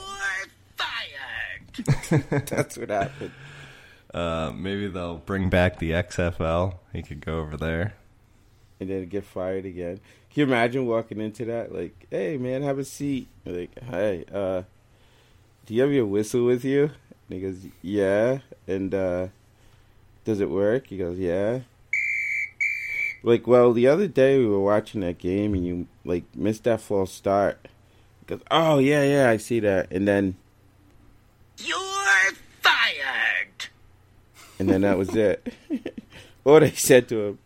Fired. 0.77 2.45
That's 2.47 2.77
what 2.77 2.89
happened. 2.89 3.31
Uh, 4.13 4.51
maybe 4.55 4.87
they'll 4.87 5.17
bring 5.17 5.49
back 5.49 5.79
the 5.79 5.91
XFL. 5.91 6.75
He 6.93 7.01
could 7.01 7.19
go 7.19 7.39
over 7.39 7.57
there. 7.57 7.95
and 8.79 8.89
then 8.89 9.07
get 9.07 9.25
fired 9.25 9.65
again. 9.65 9.99
You 10.35 10.43
imagine 10.43 10.85
walking 10.85 11.21
into 11.21 11.45
that? 11.45 11.73
Like, 11.73 12.07
hey 12.11 12.35
man, 12.37 12.61
have 12.61 12.77
a 12.77 12.83
seat. 12.83 13.29
Like, 13.45 13.71
hey, 13.89 14.25
uh, 14.33 14.63
do 15.65 15.73
you 15.73 15.81
have 15.81 15.93
your 15.93 16.05
whistle 16.05 16.45
with 16.45 16.65
you? 16.65 16.83
And 16.83 16.91
he 17.29 17.39
goes, 17.39 17.57
yeah. 17.81 18.39
And 18.67 18.93
uh, 18.93 19.27
does 20.25 20.41
it 20.41 20.49
work? 20.49 20.87
He 20.87 20.97
goes, 20.97 21.17
yeah. 21.17 21.61
Like, 23.23 23.47
well, 23.47 23.71
the 23.71 23.87
other 23.87 24.07
day 24.07 24.37
we 24.37 24.45
were 24.45 24.59
watching 24.59 24.99
that 25.01 25.17
game 25.19 25.53
and 25.53 25.65
you 25.65 25.87
like 26.03 26.25
missed 26.35 26.65
that 26.65 26.81
false 26.81 27.13
start. 27.13 27.67
He 28.19 28.25
goes, 28.35 28.41
oh 28.51 28.79
yeah, 28.79 29.03
yeah, 29.03 29.29
I 29.29 29.37
see 29.37 29.61
that. 29.61 29.89
And 29.89 30.05
then, 30.05 30.35
You're 31.57 31.77
fired. 32.61 33.67
and 34.59 34.69
then 34.69 34.81
that 34.81 34.97
was 34.97 35.15
it. 35.15 35.53
or 36.43 36.59
they 36.59 36.71
said 36.71 37.07
to 37.09 37.21
him, 37.21 37.39
You 37.39 37.39
ugly, 37.39 37.39
and 37.39 37.44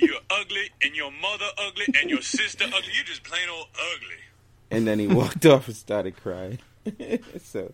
you're 0.00 0.20
ugly, 0.30 0.70
and 0.82 0.94
your 0.96 1.10
mother 1.10 1.46
ugly, 1.58 1.86
and 2.00 2.08
your 2.10 2.22
sister 2.22 2.64
ugly. 2.64 2.90
You're 2.94 3.04
just 3.04 3.22
plain 3.24 3.48
old 3.50 3.66
ugly. 3.74 4.16
and 4.70 4.86
then 4.86 4.98
he 4.98 5.06
walked 5.06 5.44
off 5.46 5.66
and 5.68 5.76
started 5.76 6.16
crying. 6.16 6.58
so, 7.42 7.72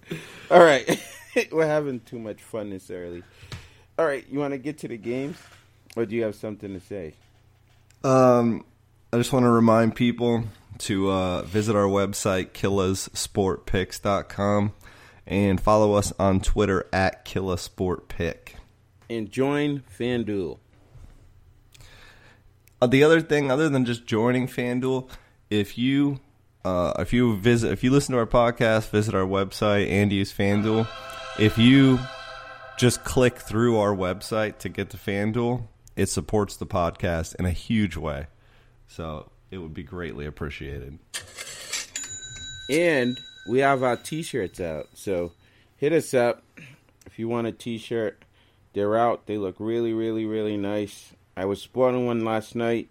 all 0.50 0.62
right, 0.62 1.00
we're 1.52 1.66
having 1.66 2.00
too 2.00 2.18
much 2.18 2.42
fun 2.42 2.71
this 2.71 2.90
early. 2.90 3.23
All 3.99 4.04
right, 4.06 4.25
you 4.30 4.38
want 4.38 4.52
to 4.52 4.59
get 4.59 4.78
to 4.78 4.88
the 4.88 4.97
games, 4.99 5.37
or 5.97 6.04
do 6.06 6.14
you 6.16 6.23
have 6.25 6.35
something 6.35 6.73
to 6.75 6.80
say? 6.80 7.14
Um, 8.04 8.64
I 9.12 9.16
just 9.18 9.33
want 9.33 9.45
to 9.45 9.50
remind 9.50 9.95
people 9.97 10.45
to 10.78 11.11
uh, 11.11 11.42
visit 11.42 11.75
our 11.75 11.87
website, 11.87 12.50
killasportpicks.com, 12.50 14.73
and 15.26 15.61
follow 15.61 15.95
us 15.95 16.12
on 16.18 16.40
Twitter 16.40 16.87
at 16.92 17.25
killasportpick. 17.25 18.54
And 19.09 19.30
join 19.30 19.83
FanDuel. 19.99 20.59
Uh, 22.80 22.87
the 22.87 23.02
other 23.02 23.21
thing, 23.21 23.50
other 23.50 23.68
than 23.68 23.85
just 23.85 24.06
joining 24.06 24.47
FanDuel, 24.47 25.09
if 25.49 25.78
you 25.78 26.21
uh, 26.64 26.92
if 26.99 27.12
you 27.12 27.37
visit, 27.37 27.71
if 27.73 27.85
you 27.85 27.90
listen 27.90 28.12
to 28.12 28.18
our 28.18 28.26
podcast, 28.26 28.90
visit 28.90 29.14
our 29.14 29.26
website 29.26 29.88
and 29.88 30.12
use 30.12 30.33
FanDuel. 30.33 30.88
If 31.38 31.59
you 31.59 31.99
just 32.76 33.04
click 33.04 33.38
through 33.38 33.78
our 33.78 33.95
website 33.95 34.59
to 34.59 34.68
get 34.68 34.90
to 34.90 34.97
FanDuel, 34.97 35.68
it 35.95 36.06
supports 36.06 36.56
the 36.56 36.66
podcast 36.66 37.37
in 37.37 37.47
a 37.47 37.50
huge 37.50 37.97
way. 37.97 38.26
So 38.88 39.30
it 39.50 39.59
would 39.59 39.75
be 39.75 39.85
greatly 39.85 40.26
appreciated. 40.26 40.99
And 42.68 43.16
we 43.49 43.61
have 43.61 43.83
our 43.83 43.97
T-shirts 43.97 44.61
out, 44.61 44.88
so 44.95 45.33
hit 45.76 45.92
us 45.92 46.12
up 46.14 46.42
if 47.06 47.18
you 47.18 47.28
want 47.28 47.47
a 47.47 47.52
T-shirt. 47.52 48.25
They're 48.73 48.97
out. 48.97 49.26
They 49.26 49.38
look 49.38 49.56
really, 49.59 49.92
really, 49.92 50.26
really 50.26 50.56
nice. 50.56 51.12
I 51.36 51.44
was 51.44 51.60
sporting 51.60 52.06
one 52.06 52.24
last 52.24 52.54
night 52.54 52.88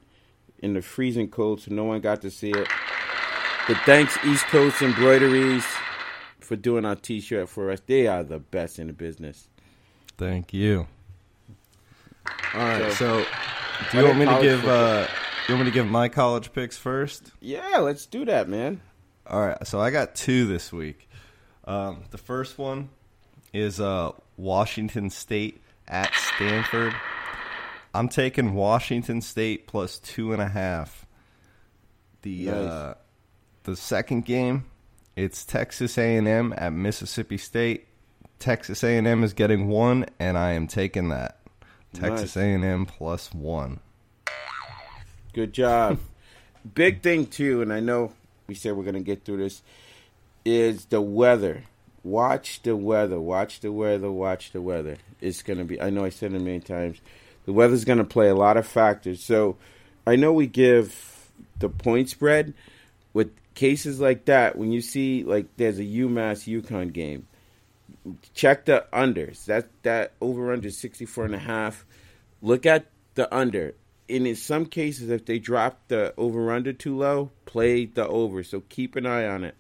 in 0.59 0.73
the 0.73 0.81
freezing 0.81 1.29
cold, 1.29 1.61
so 1.61 1.73
no 1.73 1.83
one 1.83 2.01
got 2.01 2.21
to 2.21 2.31
see 2.31 2.51
it. 2.51 2.67
But 3.67 3.77
thanks 3.85 4.17
East 4.25 4.45
Coast 4.47 4.81
Embroideries 4.81 5.65
for 6.39 6.55
doing 6.55 6.85
our 6.85 6.95
T-shirt 6.95 7.49
for 7.49 7.71
us. 7.71 7.79
They 7.85 8.05
are 8.07 8.23
the 8.23 8.39
best 8.39 8.77
in 8.77 8.87
the 8.87 8.93
business. 8.93 9.47
Thank 10.17 10.53
you. 10.53 10.87
All 12.53 12.59
right, 12.61 12.91
So- 12.93 13.23
so 13.23 13.25
do 13.91 13.97
you 13.99 14.05
want 14.05 14.19
me 14.19 14.25
to 14.25 14.39
give 14.41 14.65
uh, 14.67 15.07
you 15.49 15.55
want 15.55 15.65
me 15.65 15.71
to 15.71 15.73
give 15.73 15.87
my 15.87 16.07
college 16.07 16.53
picks 16.53 16.77
first? 16.77 17.31
Yeah, 17.41 17.77
let's 17.79 18.05
do 18.05 18.25
that, 18.25 18.47
man. 18.47 18.79
All 19.27 19.41
right, 19.45 19.67
so 19.67 19.79
I 19.81 19.89
got 19.89 20.15
two 20.15 20.45
this 20.45 20.71
week. 20.71 21.09
Um, 21.65 22.03
the 22.11 22.17
first 22.19 22.57
one 22.59 22.89
is 23.51 23.79
uh, 23.81 24.11
Washington 24.37 25.09
State 25.09 25.61
at 25.87 26.13
Stanford. 26.13 26.93
I'm 27.95 28.09
taking 28.09 28.53
Washington 28.53 29.21
State 29.21 29.67
plus 29.67 29.99
two 29.99 30.33
and 30.33 30.41
a 30.41 30.47
half. 30.49 31.05
The 32.23 32.45
Nice. 32.45 32.55
uh, 32.55 32.93
the 33.63 33.75
second 33.75 34.25
game, 34.25 34.65
it's 35.15 35.45
Texas 35.45 35.97
A&M 35.97 36.53
at 36.57 36.73
Mississippi 36.73 37.37
State. 37.37 37.87
Texas 38.39 38.83
A&M 38.83 39.23
is 39.23 39.33
getting 39.33 39.67
one, 39.69 40.05
and 40.19 40.37
I 40.37 40.51
am 40.51 40.67
taking 40.67 41.09
that. 41.09 41.39
Texas 41.93 42.35
Nice. 42.35 42.43
A&M 42.63 42.85
plus 42.85 43.33
one. 43.33 43.79
Good 45.33 45.53
job. 45.53 45.99
Big 46.73 47.01
thing 47.01 47.27
too, 47.27 47.61
and 47.61 47.71
I 47.71 47.79
know 47.79 48.11
we 48.47 48.55
said 48.55 48.75
we're 48.75 48.83
gonna 48.83 48.99
get 48.99 49.23
through 49.23 49.37
this, 49.37 49.61
is 50.43 50.85
the 50.85 51.01
weather. 51.01 51.63
Watch 52.03 52.61
the 52.63 52.75
weather. 52.75 53.19
Watch 53.19 53.61
the 53.61 53.71
weather. 53.71 54.11
Watch 54.11 54.51
the 54.51 54.61
weather. 54.61 54.97
It's 55.21 55.41
gonna 55.41 55.63
be. 55.65 55.81
I 55.81 55.89
know 55.89 56.03
I 56.03 56.09
said 56.09 56.33
it 56.33 56.41
many 56.41 56.59
times. 56.59 56.99
The 57.45 57.53
weather's 57.53 57.85
gonna 57.85 58.03
play 58.03 58.29
a 58.29 58.35
lot 58.35 58.57
of 58.57 58.67
factors. 58.67 59.23
So, 59.23 59.57
I 60.05 60.15
know 60.15 60.33
we 60.33 60.47
give 60.47 61.31
the 61.59 61.69
point 61.69 62.09
spread 62.09 62.53
with 63.13 63.31
cases 63.55 63.99
like 63.99 64.25
that. 64.25 64.57
When 64.57 64.71
you 64.71 64.81
see 64.81 65.23
like 65.23 65.47
there's 65.57 65.79
a 65.79 65.83
UMass 65.83 66.47
UConn 66.61 66.93
game, 66.93 67.27
check 68.33 68.65
the 68.65 68.85
unders. 68.93 69.45
That 69.45 69.67
that 69.83 70.13
over 70.21 70.51
under 70.53 70.69
64 70.69 71.25
and 71.25 71.35
a 71.35 71.39
half. 71.39 71.85
Look 72.41 72.65
at 72.65 72.85
the 73.15 73.33
under. 73.35 73.73
And 74.07 74.27
in 74.27 74.35
some 74.35 74.67
cases, 74.67 75.09
if 75.09 75.25
they 75.25 75.39
drop 75.39 75.87
the 75.87 76.13
over 76.15 76.51
under 76.51 76.73
too 76.73 76.95
low, 76.95 77.31
play 77.45 77.85
the 77.85 78.07
over. 78.07 78.43
So 78.43 78.61
keep 78.69 78.95
an 78.95 79.07
eye 79.07 79.27
on 79.27 79.43
it. 79.43 79.55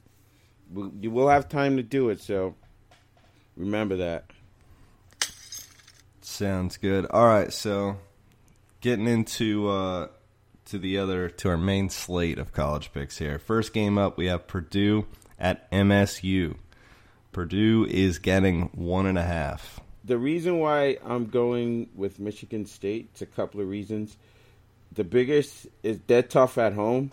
You 0.99 1.09
will 1.09 1.29
have 1.29 1.49
time 1.49 1.77
to 1.77 1.83
do 1.83 2.09
it. 2.09 2.21
So 2.21 2.55
remember 3.57 3.95
that. 3.97 4.25
Sounds 6.27 6.77
good. 6.77 7.05
All 7.11 7.27
right, 7.27 7.53
so 7.53 7.97
getting 8.81 9.07
into 9.07 9.69
uh, 9.69 10.07
to 10.65 10.79
the 10.79 10.97
other 10.97 11.29
to 11.29 11.49
our 11.49 11.57
main 11.57 11.91
slate 11.91 12.39
of 12.39 12.51
college 12.51 12.91
picks 12.91 13.19
here. 13.19 13.37
First 13.37 13.73
game 13.73 13.99
up, 13.99 14.17
we 14.17 14.25
have 14.25 14.47
Purdue 14.47 15.05
at 15.39 15.71
MSU. 15.71 16.55
Purdue 17.31 17.85
is 17.85 18.17
getting 18.17 18.69
one 18.73 19.05
and 19.05 19.19
a 19.19 19.23
half. 19.23 19.79
The 20.03 20.17
reason 20.17 20.57
why 20.57 20.97
I'm 21.05 21.27
going 21.27 21.89
with 21.93 22.19
Michigan 22.19 22.65
State, 22.65 23.09
it's 23.11 23.21
a 23.21 23.27
couple 23.27 23.61
of 23.61 23.69
reasons. 23.69 24.17
The 24.93 25.03
biggest 25.03 25.67
is 25.83 25.99
they're 26.07 26.23
tough 26.23 26.57
at 26.57 26.73
home. 26.73 27.11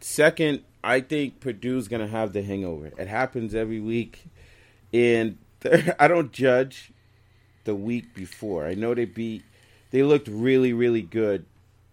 Second, 0.00 0.64
I 0.82 1.00
think 1.00 1.38
Purdue's 1.38 1.86
going 1.86 2.02
to 2.02 2.08
have 2.08 2.32
the 2.32 2.42
hangover. 2.42 2.90
It 2.98 3.06
happens 3.06 3.54
every 3.54 3.80
week. 3.80 4.24
And 4.92 5.38
I 5.98 6.08
don't 6.08 6.32
judge 6.32 6.92
the 7.70 7.74
week 7.76 8.12
before. 8.14 8.66
I 8.66 8.74
know 8.74 8.94
they 8.94 9.04
beat, 9.04 9.44
they 9.92 10.02
looked 10.02 10.26
really, 10.26 10.72
really 10.72 11.02
good 11.02 11.44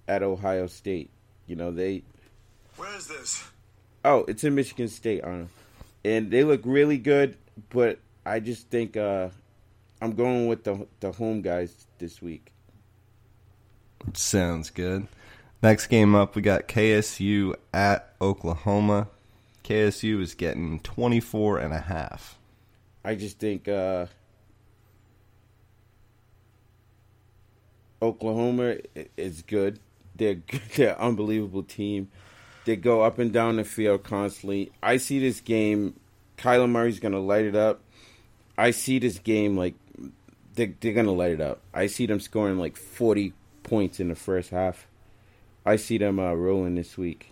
at 0.07 0.23
Ohio 0.23 0.65
State. 0.65 1.11
You 1.45 1.55
know, 1.55 1.69
they, 1.69 2.01
Where 2.77 2.97
is 2.97 3.05
this? 3.05 3.43
Oh, 4.03 4.25
it's 4.27 4.43
in 4.43 4.55
Michigan 4.55 4.87
State, 4.87 5.23
Arnold. 5.23 5.49
And 6.03 6.31
they 6.31 6.43
look 6.43 6.61
really 6.63 6.97
good, 6.97 7.37
but 7.69 7.99
I 8.25 8.39
just 8.39 8.71
think 8.71 8.97
uh, 8.97 9.29
I'm 10.01 10.13
going 10.13 10.47
with 10.47 10.63
the 10.63 10.87
the 10.99 11.11
home 11.11 11.43
guys 11.43 11.85
this 11.99 12.23
week. 12.23 12.51
Sounds 14.13 14.71
good. 14.71 15.07
Next 15.61 15.87
game 15.87 16.15
up, 16.15 16.35
we 16.35 16.41
got 16.41 16.67
KSU 16.67 17.53
at 17.71 18.15
Oklahoma. 18.19 19.09
KSU 19.63 20.21
is 20.23 20.33
getting 20.33 20.79
24 20.79 21.59
and 21.59 21.73
a 21.73 21.81
half. 21.81 22.39
I 23.05 23.13
just 23.13 23.37
think 23.37 23.67
uh, 23.67 24.07
Oklahoma 28.01 28.77
is 29.15 29.41
good. 29.43 29.79
They're 30.15 30.41
they're 30.75 30.93
an 30.93 30.99
unbelievable 30.99 31.63
team. 31.63 32.09
They 32.65 32.75
go 32.75 33.01
up 33.01 33.17
and 33.17 33.31
down 33.31 33.55
the 33.55 33.63
field 33.63 34.03
constantly. 34.03 34.71
I 34.83 34.97
see 34.97 35.19
this 35.19 35.39
game. 35.39 35.99
Kyler 36.37 36.69
Murray's 36.69 36.99
to 36.99 37.19
light 37.19 37.45
it 37.45 37.55
up. 37.55 37.81
I 38.57 38.71
see 38.71 38.99
this 38.99 39.19
game 39.19 39.55
like 39.55 39.75
they, 40.55 40.65
they're 40.65 40.93
to 41.05 41.11
light 41.11 41.31
it 41.31 41.41
up. 41.41 41.61
I 41.73 41.87
see 41.87 42.05
them 42.05 42.19
scoring 42.19 42.57
like 42.57 42.75
40 42.75 43.33
points 43.63 43.99
in 43.99 44.09
the 44.09 44.15
first 44.15 44.49
half. 44.49 44.87
I 45.65 45.75
see 45.75 45.97
them 45.97 46.19
uh, 46.19 46.33
rolling 46.33 46.75
this 46.75 46.97
week. 46.97 47.31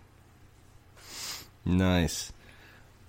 Nice. 1.66 2.32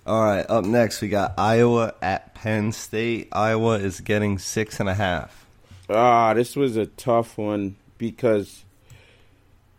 All 0.05 0.23
right, 0.23 0.45
up 0.49 0.63
next 0.63 1.01
we 1.01 1.09
got 1.09 1.33
Iowa 1.37 1.93
at 2.01 2.33
Penn 2.33 2.71
State. 2.71 3.27
Iowa 3.33 3.77
is 3.77 3.99
getting 3.99 4.39
six 4.39 4.79
and 4.79 4.87
a 4.87 4.93
half. 4.93 5.36
Ah, 5.89 6.33
this 6.33 6.55
was 6.55 6.75
a 6.75 6.85
tough 6.85 7.37
one 7.37 7.77
because 7.97 8.65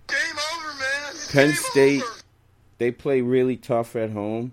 Game 0.06 0.18
over, 0.54 0.68
man. 0.78 1.14
Penn 1.30 1.46
Game 1.48 1.54
State 1.54 2.02
over. 2.02 2.12
they 2.78 2.90
play 2.90 3.20
really 3.20 3.56
tough 3.56 3.94
at 3.94 4.10
home, 4.10 4.52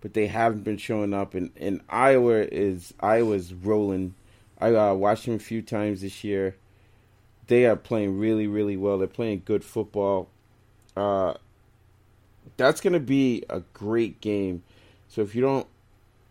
but 0.00 0.14
they 0.14 0.28
haven't 0.28 0.62
been 0.62 0.78
showing 0.78 1.12
up. 1.12 1.34
And, 1.34 1.50
and 1.56 1.80
Iowa 1.88 2.46
is 2.50 2.94
Iowa's 3.00 3.52
rolling. 3.52 4.14
I 4.60 4.74
uh, 4.74 4.94
watched 4.94 5.26
them 5.26 5.34
a 5.34 5.40
few 5.40 5.60
times 5.60 6.02
this 6.02 6.22
year. 6.22 6.56
They 7.48 7.66
are 7.66 7.76
playing 7.76 8.18
really, 8.18 8.46
really 8.46 8.76
well. 8.76 8.98
They're 8.98 9.08
playing 9.08 9.42
good 9.44 9.64
football. 9.64 10.28
Uh, 10.96 11.34
that's 12.56 12.80
going 12.80 12.92
to 12.92 13.00
be 13.00 13.44
a 13.50 13.60
great 13.72 14.20
game. 14.20 14.62
So 15.08 15.22
if 15.22 15.34
you 15.34 15.42
don't, 15.42 15.66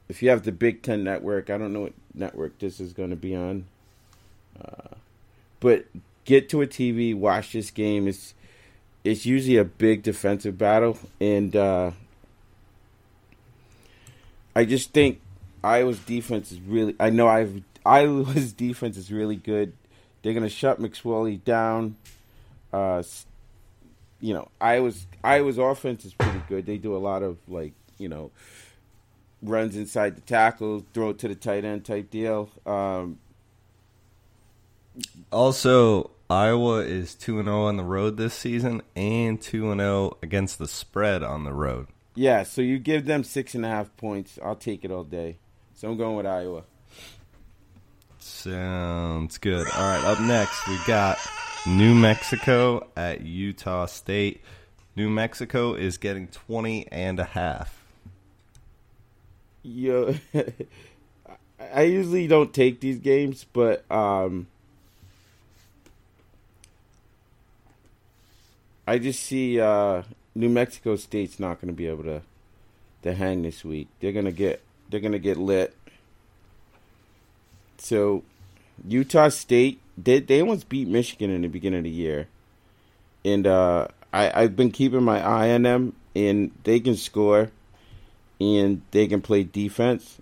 if 0.08 0.22
you 0.22 0.30
have 0.30 0.44
the 0.44 0.52
Big 0.52 0.82
Ten 0.82 1.04
Network, 1.04 1.50
I 1.50 1.58
don't 1.58 1.74
know 1.74 1.82
what 1.82 1.94
network 2.14 2.60
this 2.60 2.80
is 2.80 2.94
going 2.94 3.10
to 3.10 3.16
be 3.16 3.36
on, 3.36 3.66
uh, 4.64 4.96
but 5.60 5.86
get 6.26 6.50
to 6.50 6.62
a 6.62 6.68
TV, 6.68 7.16
watch 7.16 7.54
this 7.54 7.72
game. 7.72 8.08
It's 8.08 8.34
it's 9.04 9.26
usually 9.26 9.58
a 9.58 9.64
big 9.64 10.04
defensive 10.04 10.58
battle, 10.58 10.98
and 11.20 11.56
uh, 11.56 11.92
I 14.56 14.66
just 14.66 14.92
think 14.94 15.22
Iowa's 15.64 16.00
defense 16.00 16.52
is 16.52 16.60
really. 16.60 16.96
I 17.00 17.10
know 17.10 17.28
I've 17.28 17.62
Iowa's 17.86 18.54
defense 18.54 18.98
is 18.98 19.12
really 19.12 19.36
good. 19.36 19.74
They're 20.22 20.34
gonna 20.34 20.50
shut 20.50 20.82
McSorley 20.82 21.44
down. 21.44 21.96
Uh, 22.74 23.04
you 24.20 24.34
know, 24.34 24.50
Iowa's 24.60 25.06
Iowa's 25.24 25.58
offense 25.58 26.06
is 26.06 26.14
pretty 26.14 26.42
good. 26.50 26.66
They 26.66 26.78
do 26.78 26.96
a 26.96 27.00
lot 27.00 27.22
of 27.22 27.38
like 27.48 27.74
you 27.98 28.10
know 28.10 28.32
runs 29.44 29.76
inside 29.76 30.16
the 30.16 30.22
tackle, 30.22 30.84
throw 30.94 31.12
it 31.12 31.20
to 31.20 31.28
the 31.28 31.36
tight 31.36 31.64
end 31.64 31.86
type 31.86 32.10
deal. 32.10 32.50
Um, 32.66 33.20
Also, 35.32 36.12
Iowa 36.30 36.80
is 36.80 37.16
2 37.16 37.40
and 37.40 37.48
0 37.48 37.64
on 37.66 37.78
the 37.78 37.84
road 37.84 38.18
this 38.18 38.34
season 38.34 38.82
and 38.96 39.42
2 39.42 39.72
and 39.72 39.80
0 39.82 40.18
against 40.24 40.58
the 40.60 40.68
spread 40.68 41.22
on 41.24 41.44
the 41.44 41.54
road. 41.54 41.88
yeah, 42.16 42.44
so 42.44 42.62
you 42.62 42.80
give 42.80 43.06
them 43.06 43.24
six 43.24 43.54
and 43.56 43.66
a 43.66 43.70
half 43.70 43.96
points. 43.98 44.40
I'll 44.44 44.56
take 44.56 44.84
it 44.86 44.92
all 44.92 45.04
day. 45.04 45.38
So 45.74 45.90
I'm 45.90 45.98
going 45.98 46.16
with 46.16 46.26
Iowa. 46.26 46.64
Sounds 48.20 49.38
good. 49.38 49.68
All 49.76 49.84
right, 49.84 50.04
up 50.04 50.20
next 50.22 50.68
we 50.68 50.78
got 50.88 51.18
New 51.68 51.94
Mexico 51.94 52.88
at 52.96 53.22
Utah 53.22 53.86
State. 53.86 54.42
New 54.96 55.10
Mexico 55.10 55.74
is 55.74 55.98
getting 55.98 56.28
20 56.30 56.88
and 56.92 57.20
a 57.20 57.26
half. 57.26 57.84
Yo, 59.62 60.16
I 61.74 61.84
usually 61.84 62.28
don't 62.28 62.54
take 62.54 62.80
these 62.80 63.00
games, 63.00 63.46
but 63.52 63.84
um, 63.92 64.48
I 68.88 69.00
just 69.00 69.24
see 69.24 69.60
uh, 69.60 70.04
New 70.36 70.50
Mexico 70.50 70.96
State's 70.96 71.40
not 71.40 71.62
going 71.62 71.74
to 71.74 71.78
be 71.78 71.88
able 71.88 72.04
to 72.04 72.22
to 73.04 73.14
hang 73.14 73.44
this 73.44 73.64
week. 73.64 73.88
They're 74.00 74.12
gonna 74.12 74.32
get 74.32 74.62
they're 74.90 75.00
gonna 75.00 75.20
get 75.20 75.38
lit. 75.38 75.76
So 77.78 78.24
Utah 78.88 79.30
State 79.30 79.80
they 79.98 80.20
they 80.20 80.42
almost 80.42 80.70
beat 80.70 80.88
Michigan 80.88 81.30
in 81.30 81.42
the 81.44 81.48
beginning 81.48 81.80
of 81.80 81.84
the 81.84 81.90
year, 81.92 82.28
and 83.24 83.46
uh, 83.46 83.88
I 84.12 84.44
I've 84.44 84.56
been 84.56 84.72
keeping 84.72 85.04
my 85.04 85.22
eye 85.24 85.52
on 85.52 85.62
them, 85.62 85.94
and 86.16 86.52
they 86.64 86.80
can 86.80 86.96
score 86.96 87.52
and 88.40 88.82
they 88.92 89.08
can 89.08 89.22
play 89.22 89.44
defense 89.44 90.18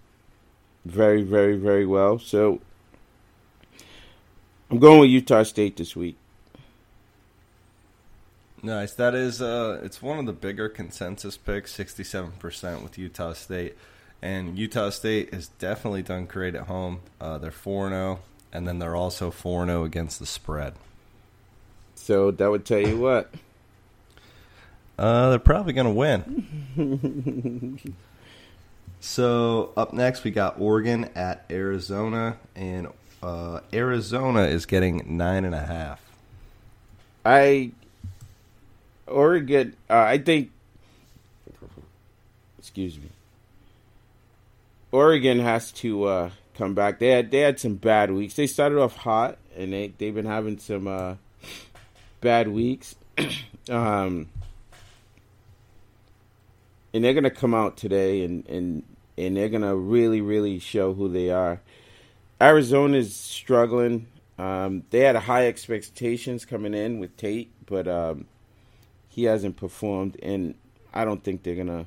very, 0.85 1.23
very, 1.23 1.57
very 1.57 1.85
well. 1.85 2.19
So 2.19 2.61
I'm 4.69 4.79
going 4.79 4.99
with 4.99 5.09
Utah 5.09 5.43
State 5.43 5.77
this 5.77 5.95
week. 5.95 6.17
Nice. 8.63 8.93
That 8.93 9.13
is 9.13 9.41
uh 9.41 9.81
it's 9.83 10.01
one 10.01 10.19
of 10.19 10.25
the 10.25 10.33
bigger 10.33 10.69
consensus 10.69 11.37
picks, 11.37 11.77
67% 11.77 12.81
with 12.81 12.97
Utah 12.97 13.33
State. 13.33 13.77
And 14.21 14.57
Utah 14.57 14.89
State 14.89 15.33
has 15.33 15.49
definitely 15.49 16.01
done 16.01 16.25
great 16.25 16.55
at 16.55 16.67
home. 16.67 17.01
Uh, 17.19 17.37
they're 17.37 17.51
4-0 17.51 18.19
and 18.53 18.65
then 18.65 18.79
they're 18.79 18.95
also 18.95 19.31
4-0 19.31 19.85
against 19.85 20.19
the 20.19 20.25
spread. 20.25 20.75
So 21.95 22.31
that 22.31 22.49
would 22.49 22.65
tell 22.65 22.79
you 22.79 22.97
what. 22.97 23.33
Uh, 24.97 25.31
they're 25.31 25.39
probably 25.39 25.73
going 25.73 25.87
to 25.87 25.91
win. 25.91 27.95
so 28.99 29.73
up 29.75 29.91
next, 29.91 30.23
we 30.23 30.31
got 30.31 30.59
Oregon 30.59 31.09
at 31.15 31.45
Arizona, 31.49 32.37
and 32.55 32.87
uh, 33.23 33.61
Arizona 33.73 34.43
is 34.43 34.65
getting 34.65 35.17
nine 35.17 35.45
and 35.45 35.55
a 35.55 35.65
half. 35.65 35.99
I 37.25 37.71
Oregon. 39.07 39.75
Uh, 39.89 39.93
I 39.93 40.17
think. 40.17 40.51
Excuse 42.57 42.97
me. 42.97 43.09
Oregon 44.91 45.39
has 45.39 45.71
to 45.73 46.03
uh, 46.03 46.29
come 46.53 46.75
back. 46.75 46.99
They 46.99 47.09
had 47.09 47.31
they 47.31 47.39
had 47.39 47.59
some 47.59 47.75
bad 47.75 48.11
weeks. 48.11 48.35
They 48.35 48.47
started 48.47 48.79
off 48.79 48.95
hot, 48.95 49.37
and 49.57 49.73
they 49.73 49.93
they've 49.97 50.13
been 50.13 50.25
having 50.25 50.59
some 50.59 50.87
uh, 50.87 51.15
bad 52.21 52.47
weeks. 52.47 52.95
um, 53.69 54.29
and 56.93 57.03
they're 57.03 57.13
gonna 57.13 57.29
come 57.29 57.53
out 57.53 57.75
today, 57.75 58.23
and 58.23 58.47
and 58.47 58.83
and 59.17 59.35
they're 59.35 59.49
gonna 59.49 59.75
really 59.75 60.21
really 60.21 60.59
show 60.59 60.93
who 60.93 61.09
they 61.09 61.29
are. 61.29 61.59
Arizona's 62.39 63.15
struggling. 63.15 64.07
Um, 64.37 64.83
they 64.89 64.99
had 64.99 65.15
high 65.15 65.47
expectations 65.47 66.45
coming 66.45 66.73
in 66.73 66.99
with 66.99 67.15
Tate, 67.17 67.51
but 67.65 67.87
um, 67.87 68.25
he 69.13 69.25
hasn't 69.25 69.57
performed, 69.57 70.17
and 70.23 70.55
I 70.91 71.05
don't 71.05 71.23
think 71.23 71.43
they're 71.43 71.55
gonna 71.55 71.85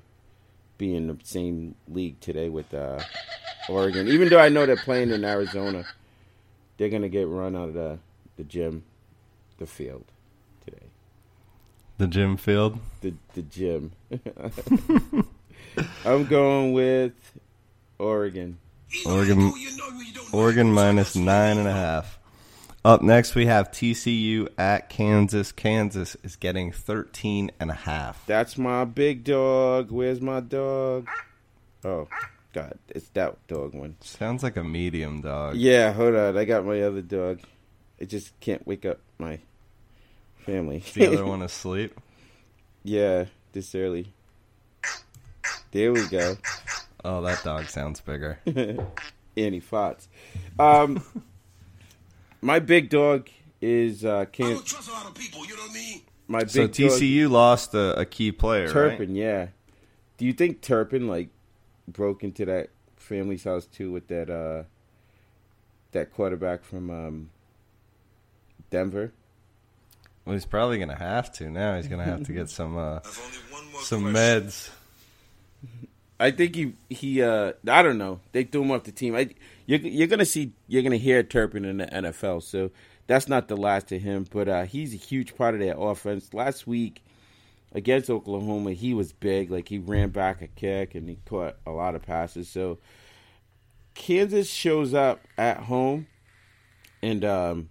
be 0.78 0.94
in 0.94 1.08
the 1.08 1.16
same 1.24 1.74
league 1.88 2.20
today 2.20 2.48
with 2.48 2.72
uh, 2.72 3.00
Oregon. 3.68 4.06
Even 4.06 4.28
though 4.28 4.38
I 4.38 4.48
know 4.48 4.64
they're 4.64 4.76
playing 4.76 5.10
in 5.10 5.24
Arizona, 5.24 5.84
they're 6.76 6.88
gonna 6.88 7.08
get 7.08 7.26
run 7.26 7.56
out 7.56 7.68
of 7.70 7.74
the 7.74 7.98
the 8.36 8.44
gym, 8.44 8.84
the 9.58 9.66
field 9.66 10.04
today. 10.64 10.86
The 11.98 12.06
gym 12.06 12.36
Field. 12.36 12.78
The 13.00 13.14
the 13.34 13.42
gym. 13.42 13.90
I'm 16.04 16.26
going 16.26 16.74
with 16.74 17.12
Oregon. 17.98 18.58
Oregon, 19.04 19.52
Oregon 20.32 20.72
minus 20.72 21.16
nine 21.16 21.58
and 21.58 21.66
a 21.66 21.72
half. 21.72 22.20
Up 22.86 23.02
next, 23.02 23.34
we 23.34 23.46
have 23.46 23.72
TCU 23.72 24.46
at 24.56 24.88
Kansas. 24.88 25.50
Kansas 25.50 26.16
is 26.22 26.36
getting 26.36 26.70
13 26.70 27.50
and 27.58 27.68
a 27.68 27.74
half. 27.74 28.24
That's 28.26 28.56
my 28.56 28.84
big 28.84 29.24
dog. 29.24 29.90
Where's 29.90 30.20
my 30.20 30.38
dog? 30.38 31.08
Oh, 31.84 32.06
God, 32.52 32.78
it's 32.88 33.08
that 33.08 33.44
dog 33.48 33.74
one. 33.74 33.96
Sounds 34.02 34.44
like 34.44 34.56
a 34.56 34.62
medium 34.62 35.20
dog. 35.20 35.56
Yeah, 35.56 35.92
hold 35.92 36.14
on. 36.14 36.38
I 36.38 36.44
got 36.44 36.64
my 36.64 36.80
other 36.82 37.02
dog. 37.02 37.40
I 38.00 38.04
just 38.04 38.38
can't 38.38 38.64
wake 38.68 38.86
up 38.86 39.00
my 39.18 39.40
family. 40.44 40.84
The 40.94 41.08
other 41.08 41.26
one 41.26 41.42
asleep. 41.42 41.98
yeah, 42.84 43.24
this 43.50 43.74
early. 43.74 44.12
There 45.72 45.92
we 45.92 46.06
go. 46.06 46.36
Oh, 47.04 47.20
that 47.22 47.42
dog 47.42 47.64
sounds 47.64 48.00
bigger. 48.00 48.38
Annie 49.36 49.58
Fox. 49.58 50.06
Um, 50.56 51.02
my 52.40 52.58
big 52.58 52.88
dog 52.90 53.28
is 53.60 54.04
uh, 54.04 54.18
I 54.18 54.24
can 54.26 54.50
don't 54.54 54.66
trust 54.66 54.88
a 54.88 54.92
lot 54.92 55.06
of 55.06 55.14
people, 55.14 55.44
you 55.46 55.56
know 55.56 55.62
what 55.62 55.70
I 55.70 55.74
mean? 55.74 56.00
my 56.28 56.40
big 56.40 56.50
So 56.50 56.66
dog, 56.66 56.72
TCU 56.72 57.30
lost 57.30 57.74
a, 57.74 57.98
a 58.00 58.04
key 58.04 58.32
player, 58.32 58.68
Turpin. 58.68 58.98
right? 59.08 59.16
Yeah. 59.16 59.46
Do 60.18 60.24
you 60.26 60.32
think 60.32 60.60
Turpin 60.62 61.08
like 61.08 61.28
broke 61.88 62.24
into 62.24 62.44
that 62.46 62.70
family's 62.96 63.44
house 63.44 63.66
too 63.66 63.92
with 63.92 64.08
that 64.08 64.28
uh 64.30 64.64
that 65.92 66.12
quarterback 66.12 66.64
from 66.64 66.90
um 66.90 67.30
Denver? 68.70 69.12
Well, 70.24 70.32
he's 70.34 70.44
probably 70.46 70.78
going 70.78 70.88
to 70.88 70.96
have 70.96 71.30
to 71.34 71.48
now. 71.48 71.76
He's 71.76 71.86
going 71.86 72.04
to 72.04 72.10
have 72.10 72.24
to 72.24 72.32
get 72.32 72.50
some 72.50 72.76
uh, 72.76 72.96
I've 72.96 73.22
only 73.24 73.38
one 73.52 73.72
more 73.72 73.80
some 73.82 74.10
question. 74.10 74.42
meds. 74.48 74.70
I 76.18 76.30
think 76.30 76.54
he 76.54 76.72
he 76.88 77.22
uh 77.22 77.52
I 77.68 77.82
don't 77.82 77.98
know. 77.98 78.20
They 78.32 78.44
threw 78.44 78.62
him 78.62 78.70
off 78.70 78.84
the 78.84 78.92
team. 78.92 79.14
I 79.14 79.30
you're 79.66 79.80
you're 79.80 80.06
gonna 80.06 80.24
see 80.24 80.52
you're 80.66 80.82
gonna 80.82 80.96
hear 80.96 81.22
Turpin 81.22 81.64
in 81.64 81.78
the 81.78 81.86
NFL. 81.86 82.42
So 82.42 82.70
that's 83.06 83.28
not 83.28 83.48
the 83.48 83.56
last 83.56 83.92
of 83.92 84.00
him, 84.02 84.26
but 84.30 84.48
uh 84.48 84.64
he's 84.64 84.94
a 84.94 84.98
huge 84.98 85.36
part 85.36 85.54
of 85.54 85.60
their 85.60 85.76
offense. 85.78 86.32
Last 86.32 86.66
week, 86.66 87.02
against 87.72 88.08
Oklahoma, 88.08 88.72
he 88.72 88.94
was 88.94 89.12
big. 89.12 89.50
Like 89.50 89.68
he 89.68 89.78
ran 89.78 90.08
back 90.08 90.40
a 90.40 90.46
kick 90.46 90.94
and 90.94 91.08
he 91.08 91.18
caught 91.26 91.56
a 91.66 91.70
lot 91.70 91.94
of 91.94 92.02
passes. 92.02 92.48
So 92.48 92.78
Kansas 93.94 94.48
shows 94.48 94.94
up 94.94 95.20
at 95.36 95.58
home, 95.58 96.06
and 97.02 97.24
um, 97.24 97.68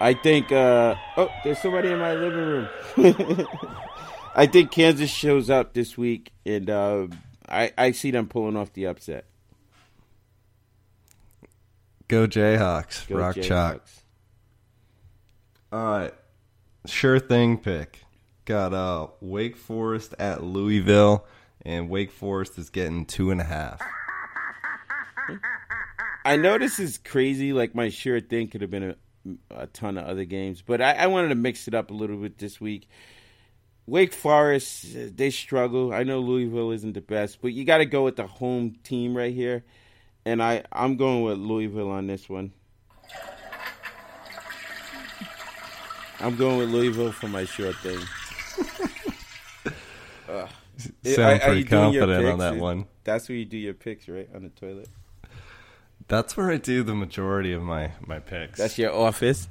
I 0.00 0.14
think. 0.14 0.52
Uh, 0.52 0.94
oh, 1.16 1.28
there's 1.42 1.58
somebody 1.60 1.88
in 1.88 1.98
my 1.98 2.14
living 2.14 2.68
room. 2.96 3.46
I 4.34 4.46
think 4.46 4.70
Kansas 4.70 5.10
shows 5.10 5.50
up 5.50 5.74
this 5.74 5.98
week, 5.98 6.32
and 6.46 6.70
uh, 6.70 7.08
I 7.48 7.72
I 7.76 7.92
see 7.92 8.10
them 8.10 8.28
pulling 8.28 8.56
off 8.56 8.72
the 8.72 8.86
upset. 8.86 9.26
Go 12.08 12.26
Jayhawks. 12.26 13.08
Go 13.08 13.16
Rock 13.16 13.36
Jayhawks. 13.36 13.42
chalk. 13.44 13.86
All 15.72 15.84
right. 15.84 16.14
Sure 16.86 17.18
thing 17.18 17.58
pick. 17.58 18.00
Got 18.44 18.74
uh 18.74 19.08
Wake 19.20 19.56
Forest 19.56 20.14
at 20.18 20.42
Louisville, 20.42 21.26
and 21.64 21.88
Wake 21.88 22.10
Forest 22.10 22.58
is 22.58 22.70
getting 22.70 23.06
two 23.06 23.30
and 23.30 23.40
a 23.40 23.44
half. 23.44 23.80
I 26.24 26.36
know 26.36 26.58
this 26.58 26.78
is 26.78 26.98
crazy. 26.98 27.52
Like 27.52 27.74
my 27.74 27.88
sure 27.88 28.20
thing 28.20 28.48
could 28.48 28.62
have 28.62 28.70
been 28.70 28.90
a, 28.90 28.96
a 29.50 29.66
ton 29.68 29.96
of 29.96 30.06
other 30.06 30.24
games, 30.24 30.62
but 30.62 30.80
I, 30.80 30.92
I 30.92 31.06
wanted 31.06 31.28
to 31.28 31.34
mix 31.34 31.68
it 31.68 31.74
up 31.74 31.90
a 31.90 31.94
little 31.94 32.16
bit 32.16 32.38
this 32.38 32.60
week. 32.60 32.88
Wake 33.86 34.12
Forest, 34.12 34.96
uh, 34.96 35.08
they 35.14 35.30
struggle. 35.30 35.92
I 35.92 36.04
know 36.04 36.20
Louisville 36.20 36.70
isn't 36.70 36.92
the 36.92 37.00
best, 37.00 37.42
but 37.42 37.52
you 37.52 37.64
got 37.64 37.78
to 37.78 37.86
go 37.86 38.04
with 38.04 38.16
the 38.16 38.26
home 38.26 38.76
team 38.84 39.16
right 39.16 39.34
here, 39.34 39.64
and 40.24 40.42
I 40.42 40.64
I'm 40.70 40.96
going 40.96 41.22
with 41.22 41.38
Louisville 41.38 41.90
on 41.90 42.06
this 42.06 42.28
one. 42.28 42.52
I'm 46.20 46.36
going 46.36 46.58
with 46.58 46.70
Louisville 46.70 47.10
for 47.10 47.26
my 47.26 47.44
sure 47.44 47.72
thing. 47.72 47.98
Ugh. 50.28 50.48
Sound 51.04 51.40
pretty 51.40 51.58
you 51.58 51.64
doing 51.64 51.92
your 51.92 52.06
confident 52.06 52.32
on 52.32 52.38
that 52.38 52.56
one. 52.56 52.86
That's 53.02 53.28
where 53.28 53.36
you 53.36 53.44
do 53.44 53.58
your 53.58 53.74
picks, 53.74 54.08
right? 54.08 54.28
On 54.32 54.44
the 54.44 54.48
toilet. 54.50 54.88
That's 56.06 56.36
where 56.36 56.50
I 56.50 56.58
do 56.58 56.84
the 56.84 56.94
majority 56.94 57.52
of 57.52 57.62
my 57.62 57.92
my 58.06 58.20
picks. 58.20 58.58
That's 58.58 58.78
your 58.78 58.92
office. 58.92 59.48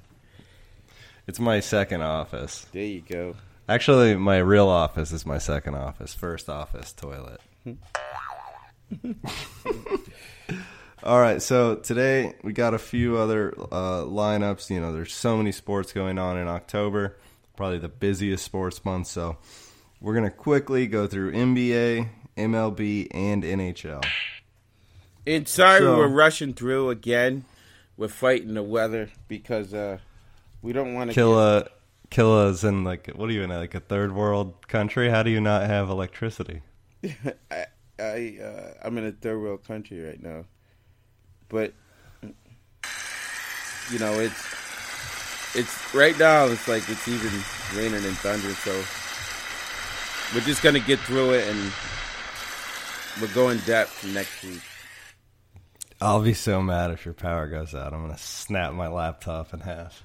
it's 1.28 1.40
my 1.40 1.60
second 1.60 2.02
office. 2.02 2.66
There 2.72 2.84
you 2.84 3.02
go. 3.02 3.36
Actually, 3.70 4.16
my 4.16 4.38
real 4.38 4.68
office 4.68 5.12
is 5.12 5.26
my 5.26 5.38
second 5.38 5.76
office. 5.76 6.14
First 6.14 6.50
office, 6.50 6.92
toilet. 6.94 7.40
All 11.04 11.20
right, 11.20 11.42
so 11.42 11.76
today 11.76 12.36
we 12.44 12.54
got 12.54 12.74
a 12.76 12.80
few 12.80 13.18
other 13.18 13.54
uh, 13.72 14.04
lineups. 14.04 14.70
You 14.70 14.80
know, 14.82 14.94
there's 14.94 15.14
so 15.14 15.36
many 15.38 15.52
sports 15.52 15.94
going 15.94 16.20
on 16.20 16.38
in 16.38 16.48
October, 16.48 17.18
probably 17.56 17.80
the 17.80 17.88
busiest 17.90 18.44
sports 18.46 18.84
month. 18.86 19.08
So 19.08 19.38
we're 20.00 20.14
gonna 20.14 20.30
quickly 20.30 20.86
go 20.88 21.08
through 21.08 21.32
NBA, 21.32 22.10
MLB, 22.38 23.08
and 23.12 23.44
NHL. 23.44 24.04
And 25.26 25.48
sorry 25.48 25.80
So- 25.80 25.98
we're 25.98 26.08
rushing 26.08 26.54
through 26.54 26.90
again. 26.90 27.46
We're 27.98 28.08
fighting 28.08 28.54
the 28.56 28.64
weather 28.64 29.10
because 29.28 29.74
uh, 29.74 30.00
we 30.62 30.74
don't 30.74 30.94
want 30.94 31.12
to 31.12 31.14
Killa, 31.14 31.68
Killa's 32.12 32.66
in 32.66 32.84
like 32.84 33.08
what 33.16 33.30
are 33.30 33.34
you 33.34 33.42
in 33.42 33.50
like 33.50 33.74
a 33.74 33.80
third 33.80 34.14
world 34.14 34.68
country? 34.68 35.10
How 35.10 35.24
do 35.24 35.32
you 35.32 35.42
not 35.42 35.66
have 35.66 35.90
electricity? 35.90 36.62
I, 37.50 37.66
I 37.98 38.38
uh, 38.44 38.74
I'm 38.84 38.98
in 38.98 39.06
a 39.06 39.14
third 39.14 39.42
world 39.42 39.64
country 39.66 40.02
right 40.02 40.22
now, 40.22 40.44
but 41.48 41.74
you 43.90 43.98
know 43.98 44.12
it's 44.20 45.56
it's 45.56 45.94
right 45.96 46.18
now. 46.20 46.46
It's 46.46 46.68
like 46.68 46.88
it's 46.90 47.08
even 47.08 47.32
raining 47.76 48.06
and 48.06 48.18
thunder, 48.18 48.54
So 48.56 48.72
we're 50.36 50.46
just 50.46 50.62
gonna 50.62 50.80
get 50.82 51.00
through 51.00 51.32
it, 51.32 51.48
and 51.48 51.72
we're 53.22 53.34
going 53.34 53.60
depth 53.60 54.06
next 54.14 54.44
week. 54.44 54.62
I'll 56.02 56.22
be 56.22 56.34
so 56.34 56.62
mad 56.62 56.92
if 56.92 57.06
your 57.06 57.14
power 57.14 57.48
goes 57.48 57.74
out. 57.74 57.94
I'm 57.94 58.02
gonna 58.02 58.18
snap 58.18 58.74
my 58.74 58.90
laptop 58.90 59.54
in 59.54 59.62
half. 59.62 60.04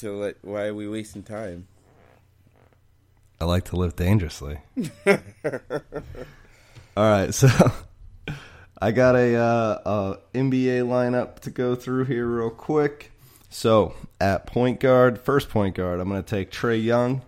So 0.00 0.16
like, 0.16 0.38
why 0.40 0.68
are 0.68 0.74
we 0.74 0.88
wasting 0.88 1.22
time? 1.22 1.66
I 3.38 3.44
like 3.44 3.64
to 3.64 3.76
live 3.76 3.96
dangerously. 3.96 4.56
All 5.06 5.20
right, 6.96 7.34
so 7.34 7.48
I 8.80 8.92
got 8.92 9.14
a, 9.14 9.36
uh, 9.36 9.78
a 9.84 10.18
NBA 10.38 10.86
lineup 10.86 11.40
to 11.40 11.50
go 11.50 11.74
through 11.74 12.06
here 12.06 12.26
real 12.26 12.48
quick. 12.48 13.12
So 13.50 13.94
at 14.18 14.46
point 14.46 14.80
guard, 14.80 15.20
first 15.20 15.50
point 15.50 15.74
guard, 15.74 16.00
I'm 16.00 16.08
going 16.08 16.22
to 16.22 16.30
take 16.30 16.50
Trae 16.50 16.82
Young. 16.82 17.20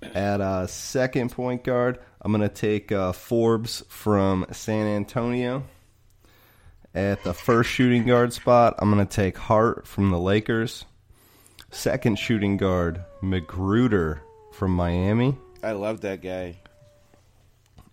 At 0.00 0.40
uh, 0.40 0.68
second 0.68 1.32
point 1.32 1.64
guard, 1.64 1.98
I'm 2.22 2.30
going 2.30 2.48
to 2.48 2.54
take 2.54 2.92
uh, 2.92 3.10
Forbes 3.10 3.82
from 3.88 4.46
San 4.52 4.86
Antonio. 4.86 5.64
At 6.94 7.24
the 7.24 7.34
first 7.34 7.70
shooting 7.70 8.06
guard 8.06 8.32
spot, 8.32 8.76
I'm 8.78 8.88
going 8.88 9.04
to 9.04 9.12
take 9.12 9.36
Hart 9.36 9.84
from 9.84 10.12
the 10.12 10.20
Lakers. 10.20 10.84
Second 11.70 12.18
shooting 12.18 12.56
guard, 12.56 13.04
McGruder 13.22 14.20
from 14.52 14.72
Miami. 14.72 15.36
I 15.62 15.72
love 15.72 16.00
that 16.02 16.22
guy. 16.22 16.56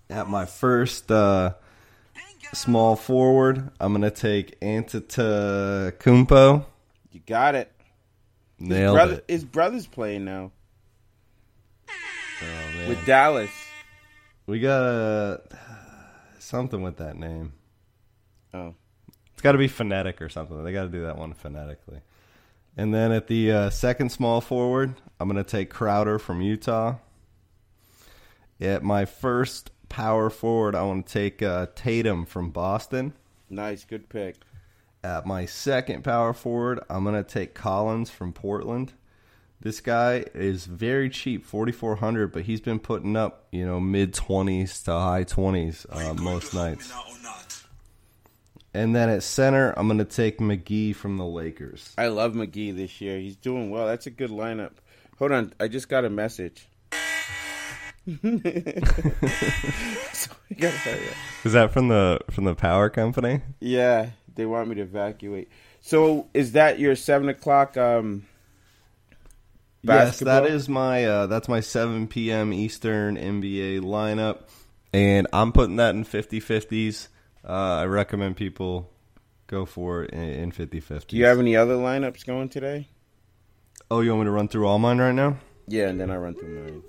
At 0.09 0.27
my 0.29 0.45
first 0.45 1.11
uh, 1.11 1.53
small 2.53 2.95
forward, 2.95 3.69
I'm 3.79 3.91
going 3.91 4.03
to 4.03 4.11
take 4.11 4.59
Antetokounmpo. 4.61 6.65
You 7.11 7.19
got 7.25 7.55
it. 7.55 7.71
His 8.59 8.69
Nailed 8.69 8.95
brother, 8.95 9.13
it. 9.15 9.25
His 9.27 9.43
brother's 9.43 9.88
playing 9.88 10.23
now 10.25 10.51
Oh, 11.89 12.77
man. 12.77 12.88
with 12.89 13.05
Dallas. 13.05 13.49
we 14.45 14.59
got 14.61 14.81
uh, 14.83 15.38
something 16.39 16.81
with 16.81 16.95
that 16.97 17.17
name. 17.17 17.51
Oh, 18.53 18.73
It's 19.33 19.41
got 19.41 19.51
to 19.53 19.57
be 19.57 19.67
phonetic 19.67 20.21
or 20.21 20.29
something. 20.29 20.63
They 20.63 20.71
got 20.71 20.83
to 20.83 20.89
do 20.89 21.01
that 21.03 21.17
one 21.17 21.33
phonetically. 21.33 21.99
And 22.77 22.93
then 22.93 23.11
at 23.11 23.27
the 23.27 23.51
uh, 23.51 23.69
second 23.69 24.11
small 24.11 24.41
forward, 24.41 24.95
I'm 25.19 25.29
going 25.29 25.43
to 25.43 25.49
take 25.49 25.69
Crowder 25.69 26.19
from 26.19 26.41
Utah. 26.41 26.95
At 28.59 28.83
my 28.83 29.05
first 29.05 29.71
power 29.89 30.29
forward, 30.29 30.75
I 30.75 30.83
want 30.83 31.07
to 31.07 31.13
take 31.13 31.41
uh, 31.41 31.67
Tatum 31.75 32.25
from 32.25 32.51
Boston. 32.51 33.13
nice, 33.49 33.85
good 33.85 34.09
pick. 34.09 34.35
At 35.03 35.25
my 35.25 35.45
second 35.45 36.03
power 36.03 36.33
forward, 36.33 36.79
I'm 36.89 37.03
going 37.03 37.15
to 37.15 37.29
take 37.29 37.53
Collins 37.53 38.09
from 38.09 38.33
Portland. 38.33 38.93
This 39.61 39.79
guy 39.79 40.25
is 40.33 40.65
very 40.65 41.09
cheap, 41.09 41.45
4400 41.45 42.31
but 42.31 42.43
he's 42.43 42.61
been 42.61 42.79
putting 42.79 43.15
up, 43.15 43.47
you 43.51 43.65
know, 43.65 43.79
mid 43.79 44.13
20s 44.13 44.83
to 44.85 44.91
high 44.91 45.23
20s 45.23 45.85
uh, 45.89 46.13
most 46.15 46.53
nights. 46.53 46.91
And 48.75 48.93
then 48.93 49.07
at 49.07 49.23
center, 49.23 49.73
I'm 49.77 49.88
going 49.88 49.99
to 49.99 50.05
take 50.05 50.39
McGee 50.39 50.93
from 50.93 51.15
the 51.15 51.25
Lakers. 51.25 51.93
I 51.97 52.09
love 52.09 52.33
McGee 52.33 52.75
this 52.75 52.99
year. 52.99 53.17
He's 53.17 53.38
doing 53.38 53.69
well. 53.69 53.88
That's 53.88 54.05
a 54.05 54.09
good 54.09 54.31
lineup. 54.31 54.73
Hold 55.17 55.31
on, 55.31 55.53
I 55.61 55.69
just 55.69 55.88
got 55.88 56.03
a 56.03 56.09
message. 56.09 56.67
so 56.91 58.19
we 58.21 58.31
gotta 60.59 60.77
hurry 60.77 61.07
up. 61.07 61.15
Is 61.45 61.53
that 61.53 61.71
from 61.71 61.88
the 61.88 62.19
from 62.29 62.43
the 62.43 62.53
power 62.53 62.89
company? 62.89 63.41
Yeah, 63.61 64.09
they 64.35 64.45
want 64.45 64.67
me 64.67 64.75
to 64.75 64.81
evacuate. 64.81 65.49
So 65.79 66.27
is 66.33 66.51
that 66.51 66.77
your 66.77 66.97
seven 66.97 67.29
o'clock? 67.29 67.77
Um, 67.77 68.27
Yes, 69.83 70.19
that 70.19 70.45
is 70.45 70.67
my 70.67 71.05
uh, 71.05 71.27
that's 71.27 71.47
my 71.47 71.61
7 71.61 72.07
p.m. 72.07 72.51
Eastern 72.51 73.17
NBA 73.17 73.81
lineup, 73.81 74.39
and 74.91 75.27
I'm 75.31 75.51
putting 75.51 75.75
that 75.75 75.93
in 75.93 76.03
50-50s. 76.03 77.07
Uh, 77.47 77.51
I 77.51 77.86
recommend 77.86 78.38
people 78.38 78.89
go 79.47 79.65
for 79.65 80.03
it 80.03 80.12
in, 80.12 80.19
in 80.19 80.51
50-50s. 80.51 81.08
do 81.08 81.17
you 81.17 81.25
have 81.25 81.39
any 81.39 81.55
other 81.55 81.75
lineups 81.75 82.25
going 82.25 82.49
today? 82.49 82.88
Oh, 83.91 84.01
you 84.01 84.10
want 84.10 84.21
me 84.21 84.25
to 84.25 84.31
run 84.31 84.47
through 84.47 84.67
all 84.67 84.79
mine 84.79 84.97
right 84.97 85.13
now? 85.13 85.38
Yeah, 85.67 85.89
and 85.89 85.99
then 85.99 86.10
I 86.10 86.17
run 86.17 86.34
through 86.34 86.63
mine. 86.63 86.84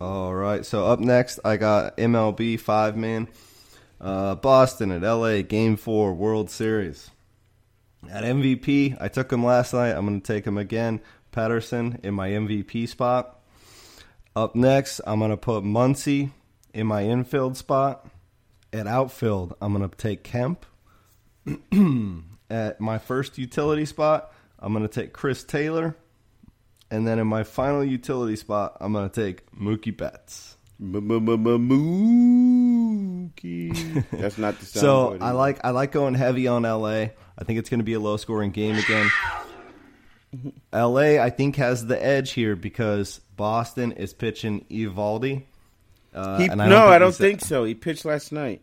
All 0.00 0.34
right. 0.34 0.64
So 0.64 0.86
up 0.86 1.00
next, 1.00 1.40
I 1.44 1.56
got 1.56 1.96
MLB 1.96 2.60
five 2.60 2.96
man, 2.96 3.28
uh, 4.00 4.34
Boston 4.36 4.92
at 4.92 5.02
LA 5.02 5.42
Game 5.42 5.76
Four 5.76 6.14
World 6.14 6.50
Series. 6.50 7.10
At 8.10 8.22
MVP, 8.22 8.96
I 9.00 9.08
took 9.08 9.32
him 9.32 9.44
last 9.44 9.72
night. 9.72 9.90
I'm 9.90 10.06
going 10.06 10.20
to 10.20 10.32
take 10.32 10.46
him 10.46 10.58
again. 10.58 11.00
Pederson 11.32 12.02
in 12.04 12.14
my 12.14 12.30
MVP 12.30 12.88
spot. 12.88 13.40
Up 14.36 14.54
next, 14.54 15.00
I'm 15.06 15.18
going 15.18 15.30
to 15.30 15.36
put 15.36 15.64
Muncy 15.64 16.30
in 16.72 16.86
my 16.86 17.02
infield 17.02 17.56
spot. 17.56 18.06
At 18.76 18.86
outfield, 18.86 19.56
I'm 19.62 19.72
going 19.72 19.88
to 19.88 19.96
take 19.96 20.22
Kemp. 20.22 20.66
At 22.50 22.78
my 22.78 22.98
first 22.98 23.38
utility 23.38 23.86
spot, 23.86 24.30
I'm 24.58 24.74
going 24.74 24.86
to 24.86 24.92
take 25.00 25.14
Chris 25.14 25.44
Taylor. 25.44 25.96
And 26.90 27.06
then 27.06 27.18
in 27.18 27.26
my 27.26 27.42
final 27.42 27.82
utility 27.82 28.36
spot, 28.36 28.76
I'm 28.80 28.92
going 28.92 29.08
to 29.08 29.24
take 29.24 29.50
Mookie 29.52 29.96
Betts. 29.96 30.56
Mookie. 33.32 34.04
That's 34.10 34.36
not 34.36 34.58
the 34.60 34.66
sound. 34.66 34.82
So 34.82 35.16
I 35.20 35.30
like 35.30 35.64
I 35.64 35.70
like 35.70 35.90
going 35.92 36.12
heavy 36.14 36.46
on 36.46 36.64
LA. 36.64 37.06
I 37.38 37.44
think 37.44 37.58
it's 37.58 37.70
going 37.70 37.80
to 37.80 37.84
be 37.84 37.94
a 37.94 38.00
low 38.00 38.18
scoring 38.18 38.50
game 38.50 38.76
again. 38.76 39.10
LA, 40.72 41.18
I 41.22 41.30
think, 41.30 41.56
has 41.56 41.86
the 41.86 42.02
edge 42.04 42.32
here 42.32 42.56
because 42.56 43.20
Boston 43.36 43.92
is 43.92 44.12
pitching 44.12 44.66
Eovaldi. 44.70 45.44
Uh, 46.14 46.38
He, 46.38 46.46
and 46.46 46.58
no, 46.58 46.64
think 46.64 46.72
I 46.72 46.98
don't 46.98 47.14
think 47.14 47.40
so. 47.40 47.64
He 47.64 47.74
pitched 47.74 48.04
last 48.04 48.32
night. 48.32 48.62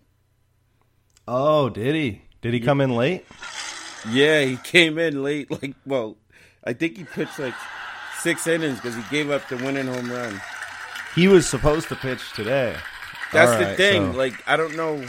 Oh, 1.28 1.70
did 1.70 1.96
he? 1.96 2.22
Did 2.42 2.54
he 2.54 2.60
come 2.60 2.82
in 2.82 2.96
late? 2.96 3.26
Yeah, 4.10 4.42
he 4.44 4.58
came 4.58 4.98
in 4.98 5.24
late. 5.24 5.50
Like, 5.50 5.76
well, 5.86 6.18
I 6.64 6.74
think 6.74 6.98
he 6.98 7.04
pitched 7.06 7.40
like 7.40 7.54
six 8.20 8.46
innings 8.48 8.78
because 8.80 8.96
he 8.96 9.04
gave 9.10 9.30
up 9.32 9.48
the 9.48 9.56
winning 9.58 9.88
home 9.88 10.12
run. 10.12 10.42
He 11.16 11.28
was 11.28 11.48
supposed 11.48 11.88
to 11.90 11.96
pitch 11.96 12.22
today. 12.34 12.76
That's 13.32 13.58
the 13.64 13.76
thing. 13.76 14.12
so- 14.12 14.18
Like, 14.18 14.34
I 14.48 14.58
don't 14.58 14.76
know. 14.76 15.06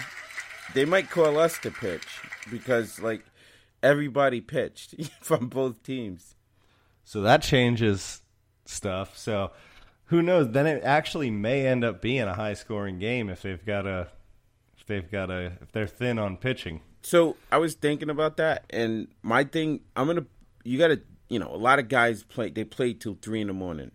They 0.75 0.85
might 0.85 1.11
call 1.11 1.39
us 1.39 1.59
to 1.59 1.71
pitch 1.71 2.07
because 2.51 3.01
like 3.01 3.25
everybody 3.83 4.41
pitched 4.41 4.95
from 5.21 5.49
both 5.49 5.83
teams. 5.83 6.35
So 7.05 7.21
that 7.23 7.43
changes 7.43 8.23
stuff. 8.65 9.17
So 9.19 9.51
who 10.07 10.23
knows? 10.23 10.51
Then 10.53 10.67
it 10.67 10.83
actually 10.85 11.31
may 11.31 11.67
end 11.67 11.85
up 11.85 12.01
being 12.01 12.23
a 12.23 12.35
high 12.35 12.55
scoring 12.55 12.99
game 12.99 13.29
if 13.29 13.43
they've 13.43 13.65
got 13.65 13.87
a 13.87 14.09
they've 14.87 15.11
got 15.11 15.31
a 15.31 15.53
if 15.61 15.73
they're 15.73 15.87
thin 15.87 16.19
on 16.19 16.37
pitching. 16.37 16.81
So 17.03 17.37
I 17.53 17.59
was 17.59 17.75
thinking 17.75 18.11
about 18.11 18.39
that, 18.39 18.65
and 18.71 19.09
my 19.23 19.45
thing, 19.45 19.81
I'm 19.95 20.07
gonna, 20.07 20.27
you 20.65 20.79
gotta, 20.79 21.03
you 21.29 21.39
know, 21.39 21.49
a 21.49 21.57
lot 21.57 21.79
of 21.79 21.89
guys 21.89 22.23
play, 22.23 22.51
they 22.51 22.65
play 22.65 22.95
till 22.95 23.19
three 23.21 23.41
in 23.41 23.49
the 23.49 23.53
morning, 23.53 23.91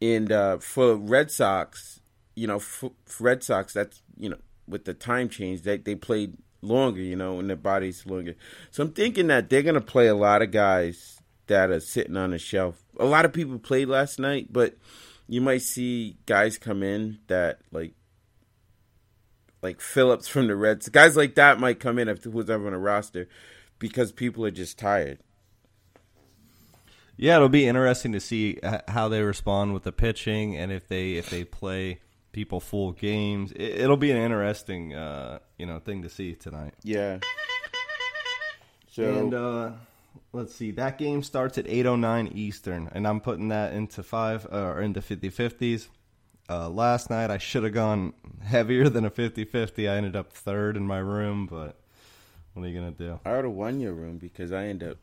and 0.00 0.32
uh, 0.32 0.58
for 0.58 0.96
Red 0.96 1.30
Sox, 1.30 2.00
you 2.34 2.46
know, 2.46 2.58
for, 2.58 2.92
for 3.04 3.24
Red 3.24 3.42
Sox, 3.42 3.74
that's 3.74 4.02
you 4.18 4.30
know, 4.30 4.38
with 4.66 4.84
the 4.84 4.94
time 4.94 5.28
change, 5.28 5.62
they 5.62 5.76
they 5.76 5.94
played 5.94 6.36
longer, 6.62 7.00
you 7.00 7.16
know, 7.16 7.38
and 7.38 7.48
their 7.48 7.56
bodies 7.56 8.06
longer. 8.06 8.34
So 8.70 8.84
I'm 8.84 8.92
thinking 8.92 9.26
that 9.26 9.50
they're 9.50 9.62
gonna 9.62 9.80
play 9.80 10.06
a 10.06 10.14
lot 10.14 10.42
of 10.42 10.50
guys 10.50 11.18
that 11.48 11.70
are 11.70 11.80
sitting 11.80 12.16
on 12.16 12.30
the 12.30 12.38
shelf. 12.38 12.82
A 12.98 13.04
lot 13.04 13.24
of 13.24 13.32
people 13.32 13.58
played 13.58 13.88
last 13.88 14.18
night, 14.18 14.48
but 14.50 14.76
you 15.28 15.40
might 15.40 15.62
see 15.62 16.16
guys 16.26 16.58
come 16.58 16.82
in 16.82 17.18
that 17.26 17.60
like 17.70 17.94
like 19.62 19.80
Phillips 19.80 20.28
from 20.28 20.48
the 20.48 20.56
Reds. 20.56 20.88
Guys 20.88 21.16
like 21.16 21.34
that 21.36 21.60
might 21.60 21.80
come 21.80 21.98
in 21.98 22.08
if 22.08 22.24
who's 22.24 22.50
ever 22.50 22.66
on 22.66 22.74
a 22.74 22.78
roster 22.78 23.28
because 23.78 24.12
people 24.12 24.44
are 24.44 24.50
just 24.50 24.78
tired. 24.78 25.18
Yeah, 27.16 27.36
it'll 27.36 27.48
be 27.48 27.66
interesting 27.66 28.12
to 28.12 28.20
see 28.20 28.58
how 28.88 29.08
they 29.08 29.22
respond 29.22 29.74
with 29.74 29.84
the 29.84 29.92
pitching 29.92 30.56
and 30.56 30.72
if 30.72 30.88
they 30.88 31.12
if 31.12 31.30
they 31.30 31.44
play 31.44 32.00
people 32.32 32.58
full 32.58 32.92
games. 32.92 33.52
It, 33.52 33.80
it'll 33.82 33.96
be 33.96 34.10
an 34.10 34.16
interesting 34.16 34.94
uh, 34.94 35.38
you 35.58 35.66
know 35.66 35.78
thing 35.78 36.02
to 36.02 36.08
see 36.08 36.34
tonight. 36.34 36.74
Yeah. 36.82 37.20
So 38.90 39.04
And 39.04 39.34
uh, 39.34 39.70
let's 40.32 40.54
see, 40.54 40.70
that 40.72 40.98
game 40.98 41.22
starts 41.22 41.56
at 41.56 41.66
8:09 41.66 42.34
Eastern, 42.34 42.90
and 42.92 43.06
I'm 43.06 43.20
putting 43.20 43.48
that 43.48 43.72
into 43.72 44.02
five 44.02 44.46
uh, 44.52 44.58
or 44.58 44.82
into 44.82 45.00
50-50s. 45.00 45.88
Uh, 46.52 46.68
last 46.68 47.08
night 47.08 47.30
I 47.30 47.38
should 47.38 47.64
have 47.64 47.72
gone 47.72 48.12
heavier 48.42 48.90
than 48.90 49.06
a 49.06 49.10
50-50. 49.10 49.90
I 49.90 49.96
ended 49.96 50.14
up 50.14 50.34
third 50.34 50.76
in 50.76 50.86
my 50.86 50.98
room, 50.98 51.46
but 51.46 51.76
what 52.52 52.64
are 52.64 52.68
you 52.68 52.78
gonna 52.78 52.90
do? 52.90 53.20
I 53.24 53.36
would 53.36 53.46
have 53.46 53.54
won 53.54 53.80
your 53.80 53.94
room 53.94 54.18
because 54.18 54.52
I 54.52 54.66
end 54.66 54.82
up 54.82 54.98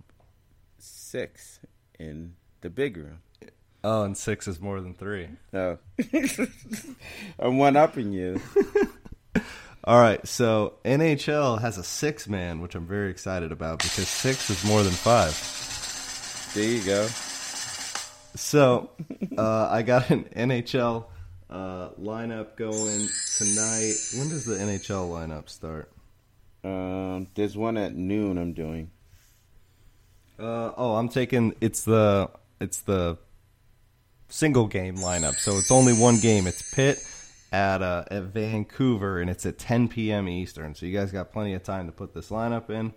six 0.78 1.60
in 1.98 2.36
the 2.62 2.70
big 2.70 2.98
room. 2.98 3.22
Oh, 3.84 4.04
and 4.04 4.16
six 4.16 4.48
is 4.48 4.62
more 4.62 4.80
than 4.80 4.94
three. 4.94 5.30
No, 5.52 5.80
I'm 7.40 7.58
one 7.58 7.76
upping 7.76 8.12
you. 8.12 8.40
All 9.86 10.00
right, 10.00 10.26
so 10.28 10.76
NHL 10.86 11.62
has 11.62 11.80
a 11.80 11.84
six 11.84 12.28
man, 12.28 12.62
which 12.62 12.76
I'm 12.76 12.86
very 12.86 13.10
excited 13.10 13.52
about 13.52 13.80
because 13.80 14.08
six 14.08 14.52
is 14.52 14.64
more 14.66 14.84
than 14.84 14.94
five. 14.94 15.34
There 16.54 16.64
you 16.64 16.84
go. 16.84 17.08
So 18.36 18.92
uh, 19.36 19.68
I 19.72 19.82
got 19.82 20.12
an 20.12 20.26
NHL 20.36 21.06
uh, 21.50 21.90
lineup 22.00 22.56
going 22.56 23.08
tonight. 23.38 23.96
When 24.18 24.30
does 24.30 24.46
the 24.46 24.56
NHL 24.56 25.10
lineup 25.10 25.50
start? 25.50 25.92
Um, 26.64 27.28
there's 27.36 27.58
one 27.58 27.78
at 27.78 27.96
noon. 27.96 28.38
I'm 28.38 28.54
doing. 28.54 28.92
Uh, 30.38 30.72
oh, 30.78 30.96
I'm 30.96 31.10
taking 31.10 31.56
it's 31.60 31.84
the 31.84 32.30
it's 32.62 32.82
the 32.82 33.18
single 34.30 34.68
game 34.68 34.98
lineup. 34.98 35.36
So 35.36 35.58
it's 35.58 35.72
only 35.72 35.94
one 35.94 36.20
game. 36.20 36.48
It's 36.48 36.74
Pitt 36.74 37.00
at 37.52 37.82
uh, 37.82 38.06
at 38.10 38.24
Vancouver, 38.24 39.20
and 39.20 39.30
it's 39.30 39.46
at 39.46 39.58
10 39.58 39.90
p.m. 39.90 40.30
Eastern. 40.30 40.76
So 40.76 40.86
you 40.86 40.98
guys 40.98 41.12
got 41.12 41.32
plenty 41.32 41.54
of 41.54 41.64
time 41.64 41.88
to 41.88 41.92
put 41.92 42.14
this 42.14 42.30
lineup 42.30 42.70
in. 42.70 42.94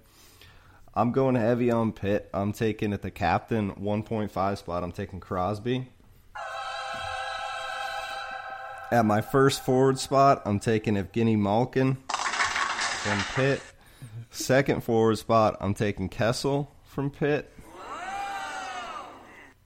I'm 0.94 1.10
going 1.12 1.36
heavy 1.36 1.70
on 1.70 1.92
Pitt. 1.92 2.28
I'm 2.34 2.52
taking 2.52 2.92
at 2.92 3.00
the 3.00 3.10
captain 3.10 3.72
1.5 3.76 4.58
spot. 4.58 4.84
I'm 4.84 4.92
taking 4.92 5.20
Crosby. 5.20 5.88
At 8.92 9.06
my 9.06 9.22
first 9.22 9.64
forward 9.64 9.98
spot, 9.98 10.42
I'm 10.44 10.60
taking 10.60 10.96
Evgeny 10.96 11.38
Malkin 11.38 11.94
from 11.94 13.24
Pitt. 13.34 13.62
Second 14.30 14.84
forward 14.84 15.16
spot, 15.16 15.56
I'm 15.62 15.72
taking 15.72 16.10
Kessel 16.10 16.70
from 16.84 17.10
Pitt. 17.10 17.50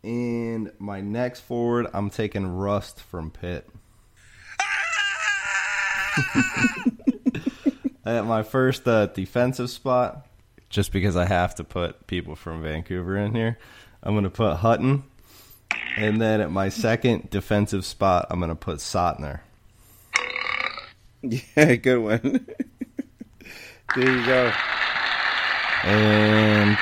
And 0.04 0.70
my 0.78 1.00
next 1.00 1.40
forward, 1.40 1.88
I'm 1.92 2.08
taking 2.08 2.46
Rust 2.46 3.00
from 3.00 3.32
Pitt. 3.32 3.68
At 8.04 8.26
my 8.26 8.44
first 8.44 8.86
uh, 8.86 9.06
defensive 9.06 9.70
spot, 9.70 10.24
just 10.70 10.92
because 10.92 11.16
I 11.16 11.24
have 11.24 11.56
to 11.56 11.64
put 11.64 12.06
people 12.06 12.36
from 12.36 12.62
Vancouver 12.62 13.16
in 13.16 13.34
here, 13.34 13.58
I'm 14.04 14.14
going 14.14 14.22
to 14.22 14.30
put 14.30 14.58
Hutton. 14.58 15.02
And 15.96 16.20
then 16.20 16.40
at 16.40 16.50
my 16.50 16.68
second 16.68 17.30
defensive 17.30 17.84
spot, 17.84 18.26
I'm 18.30 18.38
going 18.38 18.50
to 18.50 18.54
put 18.54 18.78
Sautner. 18.78 19.40
Yeah, 21.22 21.74
good 21.74 21.98
one. 21.98 22.20
there 23.96 24.10
you 24.10 24.26
go. 24.26 24.52
And 25.82 26.78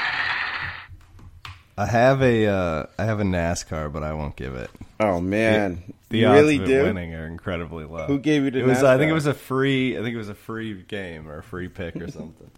I 1.78 1.86
have 1.86 2.20
a 2.20 2.46
uh, 2.46 2.86
I 2.98 3.04
have 3.04 3.20
a 3.20 3.24
NASCAR, 3.24 3.90
but 3.92 4.02
I 4.02 4.12
won't 4.12 4.36
give 4.36 4.54
it. 4.54 4.70
Oh 5.00 5.20
man, 5.20 5.82
The 6.10 6.18
you 6.18 6.26
odds 6.26 6.40
really 6.40 6.56
of 6.56 6.62
it 6.64 6.66
do. 6.66 6.82
winning 6.82 7.14
are 7.14 7.26
incredibly 7.26 7.84
low. 7.84 8.06
Who 8.06 8.18
gave 8.18 8.44
you 8.44 8.50
the 8.50 8.60
It 8.60 8.66
was 8.66 8.82
I 8.82 8.98
think 8.98 9.10
it 9.10 9.14
was 9.14 9.26
a 9.26 9.34
free 9.34 9.96
I 9.98 10.02
think 10.02 10.14
it 10.14 10.18
was 10.18 10.28
a 10.28 10.34
free 10.34 10.82
game 10.82 11.28
or 11.28 11.38
a 11.38 11.42
free 11.42 11.68
pick 11.68 11.96
or 11.96 12.10
something. 12.10 12.50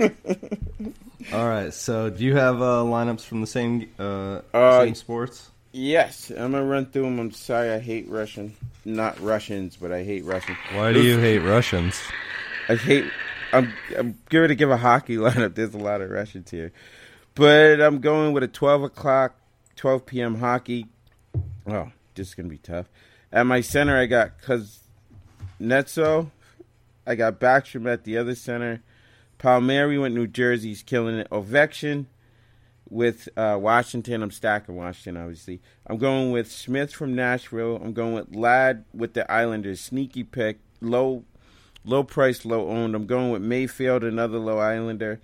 All 1.32 1.48
right, 1.48 1.72
so 1.72 2.10
do 2.10 2.24
you 2.24 2.34
have 2.36 2.62
uh, 2.62 2.82
lineups 2.82 3.22
from 3.24 3.40
the 3.40 3.46
same 3.46 3.90
uh, 3.98 4.40
Uh, 4.52 4.84
same 4.84 4.94
sports? 4.94 5.50
Yes, 5.72 6.30
I'm 6.30 6.52
gonna 6.52 6.64
run 6.64 6.86
through 6.86 7.02
them. 7.04 7.18
I'm 7.20 7.30
sorry, 7.30 7.70
I 7.70 7.78
hate 7.78 8.08
Russian. 8.08 8.56
Not 8.84 9.20
Russians, 9.20 9.76
but 9.76 9.92
I 9.92 10.02
hate 10.02 10.24
Russian. 10.24 10.56
Why 10.72 10.92
do 10.92 11.02
you 11.02 11.18
hate 11.18 11.38
Russians? 11.40 12.00
I 12.68 12.76
hate. 12.76 13.04
I'm 13.52 13.72
I'm 13.98 14.18
going 14.30 14.48
to 14.48 14.54
give 14.54 14.70
a 14.70 14.76
hockey 14.76 15.16
lineup. 15.18 15.54
There's 15.54 15.74
a 15.74 15.78
lot 15.78 16.00
of 16.00 16.10
Russians 16.10 16.50
here, 16.50 16.72
but 17.34 17.80
I'm 17.80 18.00
going 18.00 18.32
with 18.32 18.42
a 18.42 18.48
12 18.48 18.84
o'clock, 18.84 19.34
12 19.76 20.06
p.m. 20.06 20.34
hockey. 20.36 20.86
Oh, 21.66 21.90
this 22.14 22.28
is 22.28 22.34
gonna 22.34 22.48
be 22.48 22.58
tough. 22.58 22.86
At 23.32 23.46
my 23.46 23.60
center, 23.60 23.96
I 23.98 24.06
got 24.06 24.40
Kuznetsov. 25.60 26.30
I 27.06 27.14
got 27.14 27.38
Backstrom 27.40 27.90
at 27.92 28.04
the 28.04 28.18
other 28.18 28.34
center. 28.34 28.82
Palmieri 29.40 29.98
went 29.98 30.14
New 30.14 30.26
Jersey's 30.26 30.82
killing 30.82 31.16
it. 31.16 31.30
Ovechkin 31.30 32.04
with 32.90 33.26
uh, 33.38 33.56
Washington. 33.58 34.22
I'm 34.22 34.30
stacking 34.30 34.76
Washington, 34.76 35.22
obviously. 35.22 35.62
I'm 35.86 35.96
going 35.96 36.30
with 36.30 36.52
Smith 36.52 36.92
from 36.92 37.14
Nashville. 37.14 37.76
I'm 37.82 37.94
going 37.94 38.12
with 38.12 38.36
Ladd 38.36 38.84
with 38.92 39.14
the 39.14 39.30
Islanders. 39.32 39.80
Sneaky 39.80 40.24
pick. 40.24 40.60
Low 40.82 41.24
low 41.86 42.04
price, 42.04 42.44
low 42.44 42.68
owned. 42.68 42.94
I'm 42.94 43.06
going 43.06 43.30
with 43.30 43.40
Mayfield, 43.40 44.04
another 44.04 44.38
low 44.38 44.58
Islander. 44.58 45.20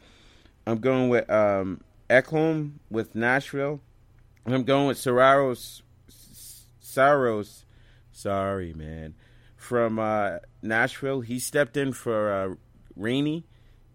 I'm 0.66 0.78
going 0.78 1.10
with 1.10 1.28
um, 1.28 1.82
Ekholm 2.08 2.78
with 2.90 3.14
Nashville. 3.14 3.80
I'm 4.46 4.64
going 4.64 4.88
with 4.88 4.98
Saros. 4.98 5.82
Saros. 6.80 7.66
Sorry, 8.12 8.72
man. 8.72 9.14
From 9.56 9.98
uh, 9.98 10.38
Nashville. 10.62 11.20
He 11.20 11.38
stepped 11.38 11.76
in 11.76 11.92
for 11.92 12.32
uh, 12.32 12.54
Rinne, 12.98 13.44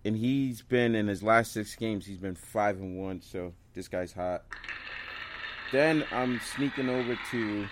and 0.04 0.16
he's 0.16 0.62
been 0.62 0.96
in 0.96 1.08
his 1.08 1.22
last 1.22 1.54
six 1.54 1.76
games. 1.76 2.06
He's 2.06 2.18
been 2.18 2.36
five 2.36 2.78
and 2.78 2.98
one. 2.98 3.22
So 3.22 3.54
this 3.74 3.88
guy's 3.88 4.14
hot. 4.14 4.44
Then 5.72 6.04
I'm 6.12 6.40
sneaking 6.56 6.90
over 6.90 7.18
to 7.32 7.68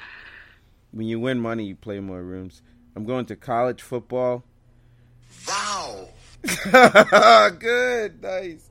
when 0.91 1.07
you 1.07 1.19
win 1.19 1.39
money, 1.39 1.65
you 1.65 1.75
play 1.75 1.99
more 1.99 2.21
rooms. 2.21 2.61
I'm 2.95 3.05
going 3.05 3.25
to 3.27 3.35
college 3.35 3.81
football. 3.81 4.43
Wow. 5.47 6.07
Good, 7.59 8.21
nice. 8.21 8.69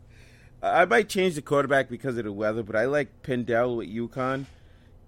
I 0.62 0.84
might 0.86 1.08
change 1.08 1.36
the 1.36 1.42
quarterback 1.42 1.88
because 1.88 2.18
of 2.18 2.24
the 2.24 2.32
weather, 2.32 2.62
but 2.62 2.74
I 2.74 2.86
like 2.86 3.22
Pindell 3.22 3.76
with 3.76 3.88
UConn, 3.88 4.46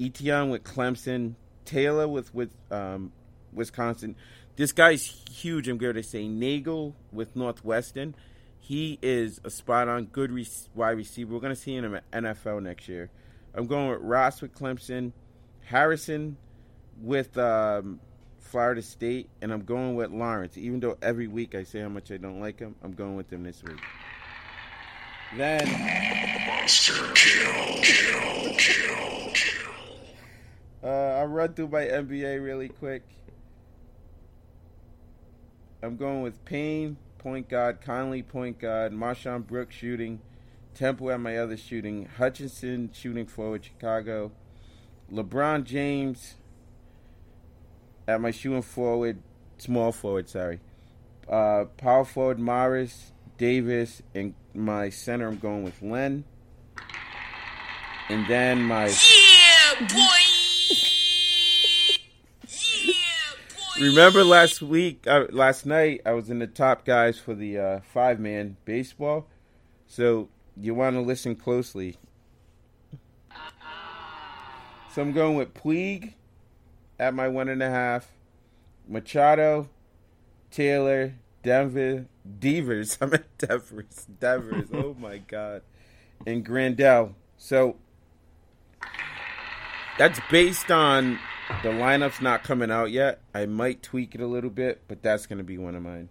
Etienne 0.01 0.51
with 0.51 0.63
Clemson, 0.63 1.35
Taylor 1.65 2.07
with 2.07 2.33
with 2.35 2.51
um, 2.71 3.13
Wisconsin. 3.53 4.15
This 4.57 4.73
guy's 4.73 5.05
huge. 5.31 5.69
I'm 5.69 5.79
going 5.79 5.95
to 5.95 6.03
say 6.03 6.29
Nagel 6.29 6.95
with 7.13 7.35
Northwestern. 7.35 8.15
He 8.61 8.99
is 9.03 9.41
a 9.43 9.51
spot 9.51 9.89
on 9.89 10.05
good 10.05 10.31
re- 10.31 10.47
wide 10.75 10.91
receiver. 10.91 11.35
We're 11.35 11.41
going 11.41 11.55
to 11.55 11.61
see 11.61 11.75
him 11.75 11.85
in 11.85 11.93
the 11.93 12.03
NFL 12.13 12.63
next 12.63 12.89
year. 12.89 13.11
I'm 13.55 13.67
going 13.67 13.91
with 13.91 14.01
Ross 14.01 14.41
with 14.41 14.55
Clemson, 14.55 15.13
Harrison 15.65 16.37
with 17.01 17.37
um, 17.37 17.99
Florida 18.39 18.83
State, 18.83 19.29
and 19.43 19.53
I'm 19.53 19.65
going 19.65 19.97
with 19.97 20.11
Lawrence. 20.11 20.57
Even 20.57 20.81
though 20.81 20.97
every 21.03 21.27
week 21.27 21.55
I 21.55 21.65
say 21.65 21.81
how 21.81 21.89
much 21.89 22.13
I 22.13 22.17
don't 22.17 22.41
like 22.41 22.59
him, 22.61 22.77
I'm 22.83 22.93
going 22.93 23.17
with 23.17 23.33
him 23.33 23.43
this 23.43 23.63
week. 23.63 23.81
Then 25.37 25.67
monster 26.47 27.13
kill 27.15 27.83
kill 27.83 28.91
uh, 30.83 31.19
I'll 31.19 31.27
run 31.27 31.53
through 31.53 31.69
my 31.69 31.83
NBA 31.85 32.43
really 32.43 32.69
quick. 32.69 33.03
I'm 35.83 35.97
going 35.97 36.23
with 36.23 36.43
Payne, 36.45 36.97
point 37.21 37.49
guard, 37.51 37.83
Conley, 37.83 38.23
point 38.23 38.59
guard, 38.59 38.93
MarShon 38.93 39.47
Brooks 39.47 39.77
shooting, 39.77 40.21
Temple 40.75 41.11
at 41.11 41.21
my 41.21 41.37
other 41.37 41.57
shooting, 41.57 42.07
Hutchison 42.17 42.91
shooting 42.95 43.27
forward, 43.27 43.63
Chicago, 43.63 44.33
LeBron 45.13 45.65
James 45.65 46.37
at 48.09 48.23
my 48.23 48.31
shooting 48.31 48.63
forward, 48.63 49.19
small 49.59 49.93
forward, 49.93 50.31
sorry, 50.31 50.61
uh, 51.29 51.67
power 51.77 52.07
forward, 52.07 52.39
Morris, 52.39 53.13
Davis, 53.37 54.01
and 54.15 54.33
my 54.55 54.89
center, 54.89 55.29
I'm 55.29 55.37
going 55.37 55.63
with 55.63 55.83
Len. 55.83 56.25
And 58.09 58.27
then 58.29 58.63
my. 58.63 58.87
Yeah, 58.87 59.87
boy. 59.87 59.97
yeah, 62.49 62.95
boy. 63.55 63.70
Remember 63.81 64.23
last 64.25 64.61
week, 64.61 65.07
uh, 65.07 65.25
last 65.31 65.65
night, 65.65 66.03
I 66.05 66.13
was 66.13 66.29
in 66.29 66.39
the 66.39 66.47
top 66.47 66.85
guys 66.85 67.19
for 67.19 67.35
the 67.35 67.59
uh, 67.59 67.81
five 67.81 68.21
man 68.21 68.59
baseball. 68.67 69.27
So 69.87 70.29
you 70.55 70.75
want 70.75 70.97
to 70.97 71.01
listen 71.01 71.35
closely. 71.35 71.97
So 74.93 75.01
I'm 75.01 75.13
going 75.13 75.35
with 75.35 75.55
Puig 75.55 76.13
at 76.99 77.15
my 77.15 77.29
one 77.29 77.49
and 77.49 77.63
a 77.63 77.71
half, 77.71 78.11
Machado, 78.87 79.71
Taylor, 80.51 81.15
Denver, 81.43 82.05
Devers. 82.39 82.99
I'm 83.01 83.15
at 83.15 83.39
Devers. 83.39 84.07
Devers. 84.21 84.69
oh 84.75 84.95
my 84.99 85.19
God. 85.19 85.63
And 86.27 86.45
Grandal. 86.45 87.15
So 87.39 87.77
that's 89.97 90.21
based 90.31 90.71
on 90.71 91.19
the 91.63 91.69
lineup's 91.69 92.21
not 92.21 92.43
coming 92.43 92.71
out 92.71 92.91
yet. 92.91 93.21
I 93.35 93.47
might 93.47 93.83
tweak 93.83 94.15
it 94.15 94.21
a 94.21 94.27
little 94.27 94.51
bit, 94.51 94.83
but 94.89 95.03
that's 95.03 95.27
going 95.27 95.39
to 95.39 95.45
be 95.45 95.59
one 95.59 95.75
of 95.75 95.83
mine. 95.83 96.09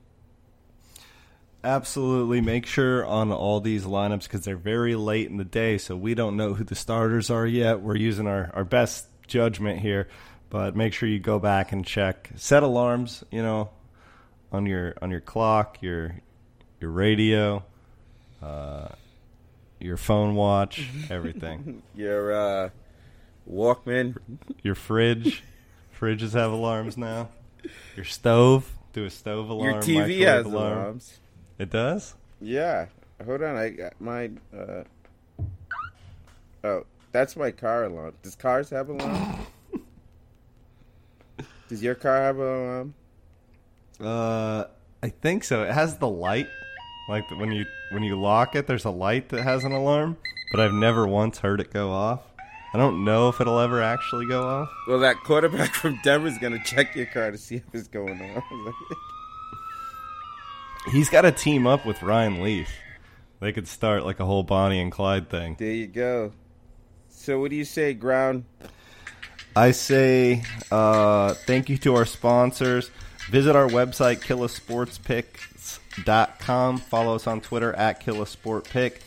Absolutely. 1.63 2.39
Make 2.39 2.65
sure 2.65 3.06
on 3.06 3.32
all 3.32 3.60
these 3.60 3.84
lineups 3.84 4.23
because 4.23 4.45
they're 4.45 4.56
very 4.56 4.95
late 4.95 5.30
in 5.30 5.38
the 5.38 5.43
day, 5.43 5.78
so 5.78 5.95
we 5.95 6.13
don't 6.13 6.38
know 6.38 6.54
who 6.54 6.63
the 6.63 6.75
starters 6.75 7.30
are 7.30 7.45
yet. 7.45 7.82
We're 7.82 7.97
using 7.97 8.28
our, 8.28 8.52
our 8.54 8.63
best 8.63 9.08
judgment 9.28 9.80
here, 9.80 10.08
but 10.49 10.75
make 10.75 10.93
sure 10.93 11.10
you 11.10 11.19
go 11.19 11.38
back 11.38 11.71
and 11.71 11.86
check. 11.86 12.30
Set 12.36 12.63
alarms, 12.63 13.23
you 13.30 13.41
know, 13.41 13.71
on 14.52 14.65
your 14.65 14.95
on 15.02 15.12
your 15.12 15.19
clock, 15.19 15.80
your 15.82 16.15
your 16.80 16.91
radio, 16.91 17.63
uh, 18.41 18.88
your 19.80 19.97
phone 19.97 20.36
watch, 20.36 20.88
everything. 21.10 21.84
Your 21.95 22.34
uh, 22.34 22.69
Walkman. 23.52 24.18
your 24.64 24.76
fridge. 24.76 25.44
Fridges 26.00 26.34
have 26.34 26.52
alarms 26.52 26.98
now. 26.98 27.30
Your 27.96 28.06
stove. 28.06 28.78
Do 28.94 29.06
a 29.06 29.10
stove 29.10 29.50
alarm. 29.50 29.74
Your 29.74 29.82
TV 29.82 30.26
has 30.26 30.46
alarm. 30.46 30.78
alarms. 30.78 31.20
It 31.58 31.70
does? 31.70 32.16
Yeah. 32.42 32.86
Hold 33.26 33.44
on. 33.44 33.56
I 33.56 33.70
got 33.70 34.00
my. 34.00 34.32
Uh... 34.56 34.84
Oh, 36.64 36.86
that's 37.12 37.36
my 37.36 37.52
car 37.52 37.86
alarm. 37.86 38.14
Does 38.24 38.36
cars 38.36 38.70
have 38.70 38.90
alarms? 38.90 39.46
Does 41.70 41.84
your 41.84 41.96
car 41.96 42.18
have 42.18 42.40
an 42.40 42.48
alarm? 42.48 42.94
Uh, 44.00 44.64
I 45.04 45.10
think 45.10 45.44
so. 45.44 45.64
It 45.64 45.72
has 45.72 45.98
the 45.98 46.08
light, 46.08 46.48
like 47.08 47.30
when 47.32 47.52
you 47.52 47.66
when 47.92 48.04
you 48.04 48.20
lock 48.20 48.56
it. 48.56 48.66
There's 48.68 48.86
a 48.86 48.90
light 48.90 49.30
that 49.30 49.44
has 49.44 49.64
an 49.64 49.72
alarm, 49.72 50.18
but 50.52 50.60
I've 50.60 50.74
never 50.74 51.08
once 51.08 51.40
heard 51.40 51.60
it 51.62 51.72
go 51.72 51.92
off. 51.92 52.22
I 52.73 52.77
don't 52.77 53.03
know 53.03 53.29
if 53.29 53.41
it'll 53.41 53.60
ever 53.60 53.82
actually 53.82 54.27
go 54.27 54.47
off. 54.47 54.69
Well, 54.88 54.99
that 54.99 55.17
quarterback 55.23 55.73
from 55.73 55.99
Denver's 56.03 56.38
gonna 56.38 56.63
check 56.63 56.95
your 56.95 57.08
car 57.08 57.32
to 57.32 57.38
see 57.38 57.55
if 57.55 57.63
it's 57.73 57.88
going 57.88 58.21
on. 58.21 58.73
He's 60.91 61.10
got 61.10 61.21
to 61.21 61.32
team 61.32 61.67
up 61.67 61.86
with 61.86 62.01
Ryan 62.01 62.41
Leaf. 62.41 62.69
They 63.41 63.51
could 63.51 63.67
start 63.67 64.05
like 64.05 64.19
a 64.19 64.25
whole 64.25 64.43
Bonnie 64.43 64.79
and 64.79 64.91
Clyde 64.91 65.29
thing. 65.29 65.55
there 65.60 65.71
you 65.71 65.88
go. 65.88 66.32
So, 67.10 67.39
what 67.39 67.51
do 67.51 67.55
you 67.58 67.65
say, 67.65 67.93
Ground? 67.93 68.45
I 69.55 69.71
say 69.71 70.43
uh, 70.71 71.34
thank 71.34 71.69
you 71.69 71.77
to 71.79 71.95
our 71.95 72.05
sponsors. 72.05 72.91
Visit 73.29 73.55
our 73.55 73.67
website, 73.67 74.21
killasportspicks.com. 74.21 76.77
Follow 76.77 77.15
us 77.15 77.27
on 77.27 77.41
Twitter 77.41 77.73
at 77.73 78.01
killasportpick. 78.03 78.99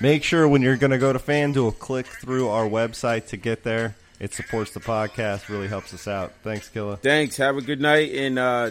Make 0.00 0.24
sure 0.24 0.48
when 0.48 0.62
you're 0.62 0.76
going 0.76 0.92
to 0.92 0.98
go 0.98 1.12
to 1.12 1.18
FanDuel, 1.18 1.78
click 1.78 2.06
through 2.06 2.48
our 2.48 2.64
website 2.66 3.26
to 3.28 3.36
get 3.36 3.64
there. 3.64 3.96
It 4.18 4.32
supports 4.32 4.72
the 4.72 4.80
podcast, 4.80 5.48
really 5.48 5.68
helps 5.68 5.92
us 5.92 6.08
out. 6.08 6.32
Thanks, 6.42 6.68
Killa. 6.68 6.96
Thanks. 6.96 7.36
Have 7.36 7.56
a 7.56 7.62
good 7.62 7.80
night, 7.80 8.12
and 8.14 8.38
uh, 8.38 8.70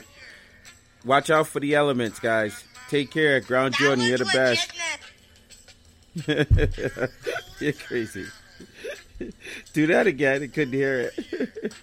watch 1.06 1.30
out 1.30 1.48
for 1.48 1.60
the 1.60 1.76
elements, 1.76 2.20
guys. 2.20 2.64
Take 2.90 3.12
care, 3.12 3.40
Ground 3.42 3.76
Jordan. 3.76 4.06
You're 4.06 4.18
the 4.18 4.26
best. 4.26 4.72
You're 7.60 7.74
crazy. 7.74 8.26
Do 9.74 9.88
that 9.88 10.08
again. 10.08 10.44
I 10.44 10.48
couldn't 10.48 10.74
hear 10.74 11.12
it. 11.16 11.74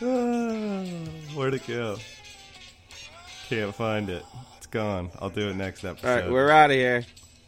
Where'd 1.34 1.54
it 1.54 1.66
go? 1.66 1.96
Can't 3.48 3.74
find 3.74 4.10
it. 4.10 4.24
It's 4.58 4.66
gone. 4.66 5.10
I'll 5.20 5.30
do 5.30 5.48
it 5.48 5.56
next 5.56 5.84
episode. 5.84 6.08
All 6.08 6.16
right, 6.16 6.30
we're 6.30 6.50
out 6.50 6.70
of 6.70 6.76
here. 6.76 7.04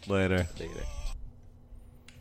Later. 0.08 0.46
Later. 0.58 0.95